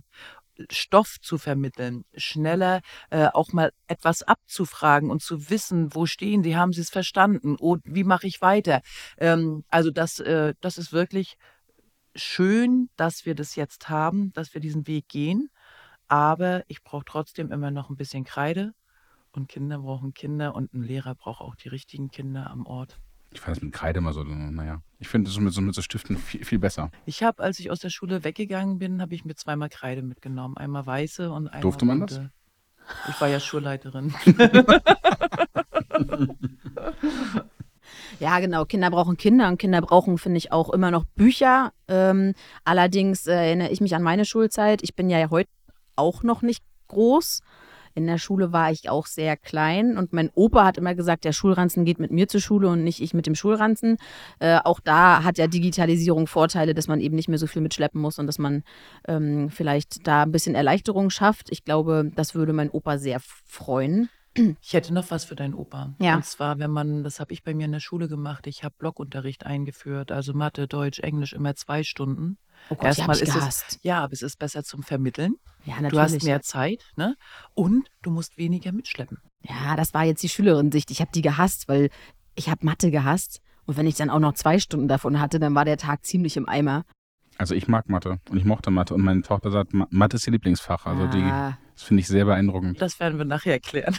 Stoff 0.71 1.19
zu 1.21 1.39
vermitteln, 1.39 2.05
schneller 2.15 2.83
äh, 3.11 3.27
auch 3.27 3.53
mal 3.53 3.73
etwas 3.87 4.23
abzufragen 4.23 5.11
und 5.11 5.23
zu 5.23 5.51
wissen, 5.51 5.95
wo 5.95 6.07
stehen 6.07 6.43
Sie, 6.43 6.57
haben 6.57 6.73
Sie 6.73 6.81
es 6.81 6.91
verstanden 6.91 7.57
und 7.57 7.83
wie 7.85 8.05
mache 8.05 8.27
ich 8.27 8.41
weiter. 8.41 8.83
Ähm, 9.19 9.65
also 9.69 9.91
das, 9.91 10.21
äh, 10.21 10.55
das 10.61 10.79
ist 10.79 10.93
wirklich 10.93 11.37
schön, 12.15 12.91
dass 12.97 13.25
wir 13.27 13.35
das 13.35 13.57
jetzt 13.57 13.89
haben, 13.89 14.33
dass 14.35 14.55
wir 14.55 14.61
diesen 14.61 14.87
Weg 14.87 15.09
gehen. 15.09 15.49
Aber 16.09 16.63
ich 16.69 16.83
brauche 16.83 17.05
trotzdem 17.07 17.51
immer 17.51 17.71
noch 17.71 17.89
ein 17.89 17.97
bisschen 17.97 18.25
Kreide 18.25 18.75
und 19.33 19.49
Kinder 19.49 19.79
brauchen 19.79 20.13
Kinder 20.13 20.55
und 20.55 20.75
ein 20.75 20.83
Lehrer 20.83 21.15
braucht 21.15 21.41
auch 21.41 21.55
die 21.55 21.69
richtigen 21.69 22.11
Kinder 22.11 22.51
am 22.51 22.67
Ort. 22.67 22.99
Ich 23.33 23.41
fand 23.41 23.57
das 23.57 23.63
mit 23.63 23.73
Kreide 23.73 23.99
immer 23.99 24.13
so, 24.13 24.23
naja. 24.25 24.83
Ich 24.99 25.09
finde 25.09 25.31
das 25.31 25.39
mit 25.39 25.53
so, 25.53 25.61
mit 25.61 25.75
so 25.75 25.83
Stiften 25.83 26.17
viel, 26.17 26.45
viel 26.45 26.59
besser. 26.59 26.91
Ich 27.07 27.23
habe, 27.23 27.43
als 27.43 27.59
ich 27.59 27.71
aus 27.71 27.81
der 27.81 27.91
Schule 27.91 28.25
weggegangen 28.25 28.79
bin, 28.79 29.01
habe 29.01 29.15
ich 29.15 29.25
mir 29.25 29.35
zweimal 29.35 29.69
Kreide 29.69 30.03
mitgenommen. 30.03 30.57
Einmal 30.57 30.87
weiße 30.87 31.31
und 31.31 31.49
einmal. 31.49 31.61
Durfte 31.61 31.85
man 31.85 32.01
das? 32.01 32.21
Ich 33.09 33.21
war 33.21 33.29
ja 33.29 33.41
Schulleiterin. 33.41 34.15
Ja, 38.21 38.39
genau. 38.41 38.65
Kinder 38.65 38.91
brauchen 38.91 39.17
Kinder 39.17 39.49
und 39.49 39.59
Kinder 39.59 39.81
brauchen, 39.81 40.17
finde 40.19 40.39
ich, 40.39 40.53
auch 40.53 40.71
immer 40.71 40.91
noch 40.91 41.05
Bücher. 41.05 41.73
Ähm, 41.89 42.35
allerdings 42.65 43.27
äh, 43.27 43.33
erinnere 43.33 43.71
ich 43.71 43.81
mich 43.81 43.95
an 43.95 44.03
meine 44.03 44.25
Schulzeit. 44.25 44.83
Ich 44.83 44.95
bin 44.95 45.11
ja 45.11 45.29
heute 45.31 45.51
auch 45.97 46.23
noch 46.23 46.43
nicht 46.43 46.63
groß. 46.89 47.41
In 47.95 48.07
der 48.07 48.19
Schule 48.19 48.53
war 48.53 48.71
ich 48.71 48.89
auch 48.89 49.07
sehr 49.07 49.37
klein 49.37 49.97
und 49.97 50.13
mein 50.13 50.31
Opa 50.35 50.65
hat 50.65 50.79
immer 50.79 50.95
gesagt, 50.95 51.25
der 51.25 51.33
Schulranzen 51.33 51.85
geht 51.85 51.99
mit 51.99 52.11
mir 52.11 52.29
zur 52.29 52.41
Schule 52.41 52.69
und 52.69 52.85
nicht 52.85 53.01
ich 53.01 53.15
mit 53.15 53.27
dem 53.27 53.35
Schulranzen. 53.35 53.97
Äh, 54.39 54.59
auch 54.65 54.81
da 54.81 55.25
hat 55.25 55.39
ja 55.39 55.47
Digitalisierung 55.47 56.27
Vorteile, 56.27 56.75
dass 56.75 56.89
man 56.89 57.01
eben 57.01 57.17
nicht 57.17 57.29
mehr 57.29 57.39
so 57.39 57.47
viel 57.47 57.63
mitschleppen 57.63 58.01
muss 58.01 58.19
und 58.19 58.27
dass 58.27 58.39
man 58.39 58.63
ähm, 59.07 59.51
vielleicht 59.51 60.07
da 60.07 60.23
ein 60.23 60.33
bisschen 60.33 60.55
Erleichterung 60.55 61.11
schafft. 61.11 61.49
Ich 61.51 61.65
glaube, 61.65 62.11
das 62.15 62.35
würde 62.35 62.53
mein 62.53 62.71
Opa 62.71 62.99
sehr 62.99 63.21
freuen. 63.45 64.09
Ich 64.35 64.73
hätte 64.73 64.95
noch 64.95 65.11
was 65.11 65.25
für 65.25 65.37
deinen 65.37 65.55
Opa. 65.55 65.95
Ja. 65.99 66.17
Und 66.17 66.25
zwar, 66.25 66.59
wenn 66.59 66.71
man, 66.71 67.05
das 67.05 67.21
habe 67.21 67.33
ich 67.33 67.43
bei 67.43 67.53
mir 67.55 67.67
in 67.67 67.73
der 67.73 67.81
Schule 67.81 68.09
gemacht, 68.09 68.47
ich 68.47 68.65
habe 68.65 68.75
Blockunterricht 68.79 69.45
eingeführt, 69.45 70.11
also 70.11 70.33
Mathe, 70.33 70.67
Deutsch, 70.67 71.01
Englisch 71.01 71.33
immer 71.33 71.55
zwei 71.55 71.83
Stunden. 71.83 72.39
Oh 72.71 72.75
Gott, 72.75 72.85
Erstmal 72.85 73.19
ist 73.19 73.37
es 73.37 73.79
ja, 73.83 74.03
aber 74.03 74.13
es 74.13 74.23
ist 74.23 74.39
besser 74.39 74.65
zum 74.65 74.83
Vermitteln. 74.83 75.35
Ja, 75.65 75.75
natürlich. 75.75 75.93
Du 75.93 76.01
hast 76.01 76.25
mehr 76.25 76.43
Zeit, 76.43 76.85
ne? 76.97 77.17
Und 77.55 77.89
du 78.03 78.11
musst 78.11 78.39
weniger 78.39 78.73
mitschleppen. 78.73 79.19
Ja, 79.43 79.77
das 79.77 79.93
war 79.95 80.05
jetzt 80.05 80.23
die 80.23 80.29
Schülerin-Sicht. 80.29 80.91
Ich 80.91 81.01
habe 81.01 81.11
die 81.13 81.23
gehasst, 81.23 81.69
weil 81.69 81.91
ich 82.35 82.49
habe 82.49 82.65
Mathe 82.65 82.91
gehasst. 82.91 83.41
Und 83.67 83.77
wenn 83.77 83.87
ich 83.87 83.97
dann 83.97 84.11
auch 84.11 84.19
noch 84.19 84.35
zwei 84.35 84.59
Stunden 84.59 84.89
davon 84.89 85.21
hatte, 85.21 85.39
dann 85.39 85.55
war 85.55 85.65
der 85.65 85.77
Tag 85.77 86.05
ziemlich 86.05 86.37
im 86.37 86.49
Eimer. 86.49 86.85
Also 87.39 87.55
ich 87.55 87.69
mag 87.69 87.89
Mathe 87.89 88.19
und 88.31 88.37
ich 88.37 88.45
mochte 88.45 88.71
Mathe 88.71 88.95
und 88.95 89.03
meine 89.03 89.23
Tochter 89.23 89.51
sagt, 89.51 89.73
Mathe 89.73 90.17
ist 90.17 90.27
ihr 90.27 90.33
Lieblingsfach. 90.33 90.87
Also 90.87 91.05
ah. 91.05 91.59
Das 91.75 91.83
finde 91.83 92.01
ich 92.01 92.09
sehr 92.09 92.25
beeindruckend. 92.25 92.81
Das 92.81 93.01
werden 93.01 93.19
wir 93.19 93.25
nachher 93.25 93.55
erklären. 93.55 93.97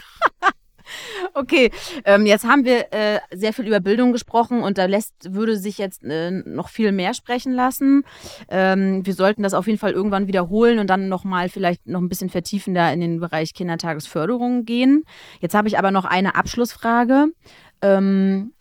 Okay, 1.44 1.72
ähm, 2.06 2.26
jetzt 2.28 2.46
haben 2.46 2.64
wir 2.64 2.94
äh, 2.94 3.20
sehr 3.34 3.54
viel 3.54 3.66
über 3.66 3.80
Bildung 3.80 4.12
gesprochen 4.12 4.62
und 4.62 4.78
da 4.78 4.86
lässt, 4.86 5.34
würde 5.34 5.58
sich 5.58 5.80
jetzt 5.80 6.04
äh, 6.04 6.30
noch 6.30 6.70
viel 6.70 6.92
mehr 6.92 7.14
sprechen 7.16 7.54
lassen. 7.54 8.04
Ähm, 8.50 9.06
wir 9.06 9.14
sollten 9.16 9.42
das 9.42 9.56
auf 9.56 9.66
jeden 9.66 9.80
Fall 9.80 9.94
irgendwann 9.94 10.28
wiederholen 10.28 10.78
und 10.78 10.88
dann 10.88 11.10
nochmal 11.10 11.50
vielleicht 11.50 11.88
noch 11.88 12.02
ein 12.02 12.10
bisschen 12.10 12.30
vertiefender 12.30 12.94
in 12.94 13.02
den 13.02 13.20
Bereich 13.20 13.54
Kindertagesförderung 13.54 14.66
gehen. 14.66 15.04
Jetzt 15.40 15.56
habe 15.56 15.68
ich 15.68 15.80
aber 15.80 15.92
noch 15.92 16.06
eine 16.06 16.36
Abschlussfrage. 16.36 17.28
Ähm, 17.82 18.54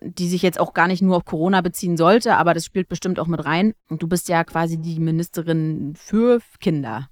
die 0.00 0.28
sich 0.28 0.42
jetzt 0.42 0.60
auch 0.60 0.74
gar 0.74 0.88
nicht 0.88 1.02
nur 1.02 1.16
auf 1.16 1.24
Corona 1.24 1.62
beziehen 1.62 1.96
sollte, 1.96 2.36
aber 2.36 2.54
das 2.54 2.66
spielt 2.66 2.88
bestimmt 2.88 3.18
auch 3.18 3.26
mit 3.26 3.44
rein. 3.44 3.72
Du 3.88 4.06
bist 4.06 4.28
ja 4.28 4.44
quasi 4.44 4.78
die 4.78 5.00
Ministerin 5.00 5.94
für 5.96 6.40
Kinder 6.60 7.08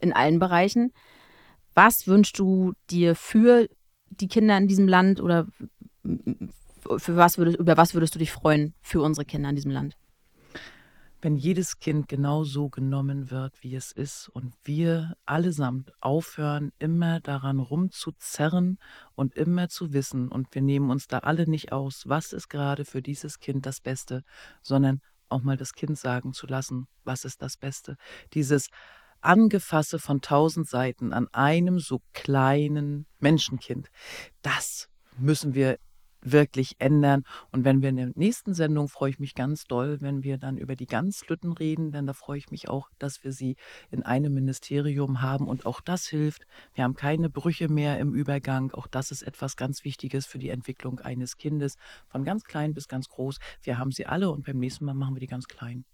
in 0.00 0.12
allen 0.12 0.38
Bereichen. 0.38 0.92
Was 1.74 2.06
wünschst 2.06 2.38
du 2.38 2.72
dir 2.90 3.14
für 3.14 3.68
die 4.20 4.28
Kinder 4.28 4.56
in 4.56 4.68
diesem 4.68 4.88
Land 4.88 5.20
oder 5.20 5.46
für 6.02 7.16
was 7.16 7.38
würdest, 7.38 7.58
über 7.58 7.76
was 7.76 7.94
würdest 7.94 8.14
du 8.14 8.18
dich 8.18 8.32
freuen 8.32 8.74
für 8.80 9.02
unsere 9.02 9.24
Kinder 9.24 9.50
in 9.50 9.56
diesem 9.56 9.70
Land? 9.70 9.96
Wenn 11.20 11.36
jedes 11.36 11.80
Kind 11.80 12.08
genau 12.08 12.44
so 12.44 12.68
genommen 12.68 13.32
wird, 13.32 13.60
wie 13.64 13.74
es 13.74 13.90
ist 13.90 14.28
und 14.28 14.54
wir 14.62 15.16
allesamt 15.26 15.92
aufhören, 16.00 16.70
immer 16.78 17.18
daran 17.18 17.58
rumzuzerren 17.58 18.78
und 19.16 19.34
immer 19.34 19.68
zu 19.68 19.92
wissen 19.92 20.28
und 20.28 20.54
wir 20.54 20.62
nehmen 20.62 20.90
uns 20.90 21.08
da 21.08 21.18
alle 21.18 21.50
nicht 21.50 21.72
aus, 21.72 22.04
was 22.06 22.32
ist 22.32 22.48
gerade 22.48 22.84
für 22.84 23.02
dieses 23.02 23.40
Kind 23.40 23.66
das 23.66 23.80
Beste, 23.80 24.22
sondern 24.62 25.00
auch 25.28 25.42
mal 25.42 25.56
das 25.56 25.72
Kind 25.72 25.98
sagen 25.98 26.32
zu 26.32 26.46
lassen, 26.46 26.86
was 27.02 27.24
ist 27.24 27.42
das 27.42 27.56
Beste. 27.56 27.96
Dieses 28.32 28.70
Angefasse 29.20 29.98
von 29.98 30.20
tausend 30.20 30.68
Seiten 30.68 31.12
an 31.12 31.28
einem 31.32 31.78
so 31.78 32.00
kleinen 32.12 33.06
Menschenkind. 33.18 33.88
Das 34.42 34.88
müssen 35.16 35.54
wir 35.54 35.78
wirklich 36.20 36.76
ändern. 36.78 37.22
Und 37.52 37.64
wenn 37.64 37.82
wir 37.82 37.90
in 37.90 37.96
der 37.96 38.10
nächsten 38.14 38.54
Sendung 38.54 38.88
freue 38.88 39.10
ich 39.10 39.18
mich 39.18 39.34
ganz 39.34 39.64
doll, 39.64 40.00
wenn 40.00 40.22
wir 40.22 40.38
dann 40.38 40.56
über 40.56 40.76
die 40.76 40.86
Ganzlütten 40.86 41.52
reden, 41.52 41.92
denn 41.92 42.06
da 42.06 42.12
freue 42.12 42.38
ich 42.38 42.50
mich 42.50 42.68
auch, 42.68 42.88
dass 42.98 43.22
wir 43.24 43.32
sie 43.32 43.56
in 43.90 44.02
einem 44.02 44.34
Ministerium 44.34 45.22
haben 45.22 45.46
und 45.46 45.66
auch 45.66 45.80
das 45.80 46.06
hilft. 46.06 46.44
Wir 46.74 46.84
haben 46.84 46.94
keine 46.94 47.30
Brüche 47.30 47.68
mehr 47.68 47.98
im 47.98 48.14
Übergang. 48.14 48.72
Auch 48.72 48.86
das 48.86 49.10
ist 49.10 49.22
etwas 49.22 49.56
ganz 49.56 49.84
Wichtiges 49.84 50.26
für 50.26 50.38
die 50.38 50.50
Entwicklung 50.50 51.00
eines 51.00 51.36
Kindes, 51.36 51.76
von 52.08 52.24
ganz 52.24 52.44
klein 52.44 52.74
bis 52.74 52.88
ganz 52.88 53.08
groß. 53.08 53.38
Wir 53.62 53.78
haben 53.78 53.92
sie 53.92 54.06
alle 54.06 54.30
und 54.30 54.44
beim 54.44 54.58
nächsten 54.58 54.84
Mal 54.84 54.94
machen 54.94 55.14
wir 55.14 55.20
die 55.20 55.26
ganz 55.26 55.46
klein. 55.46 55.84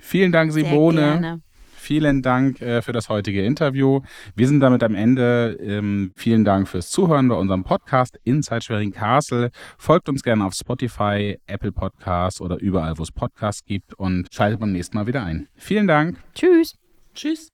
Vielen 0.00 0.32
Dank, 0.32 0.52
Simone. 0.52 1.42
Vielen 1.84 2.22
Dank 2.22 2.62
äh, 2.62 2.80
für 2.80 2.92
das 2.92 3.10
heutige 3.10 3.44
Interview. 3.44 4.00
Wir 4.34 4.48
sind 4.48 4.60
damit 4.60 4.82
am 4.82 4.94
Ende. 4.94 5.58
Ähm, 5.60 6.12
vielen 6.16 6.42
Dank 6.42 6.66
fürs 6.66 6.88
Zuhören 6.88 7.28
bei 7.28 7.34
unserem 7.34 7.62
Podcast 7.62 8.18
Inside 8.24 8.62
Schwerin 8.62 8.90
Castle. 8.90 9.50
Folgt 9.76 10.08
uns 10.08 10.22
gerne 10.22 10.46
auf 10.46 10.54
Spotify, 10.54 11.38
Apple 11.46 11.72
Podcasts 11.72 12.40
oder 12.40 12.58
überall, 12.58 12.96
wo 12.96 13.02
es 13.02 13.12
Podcasts 13.12 13.66
gibt 13.66 13.92
und 13.92 14.28
schaltet 14.32 14.60
beim 14.60 14.72
nächsten 14.72 14.96
Mal 14.96 15.06
wieder 15.06 15.24
ein. 15.24 15.48
Vielen 15.56 15.86
Dank. 15.86 16.16
Tschüss. 16.34 16.74
Tschüss. 17.14 17.53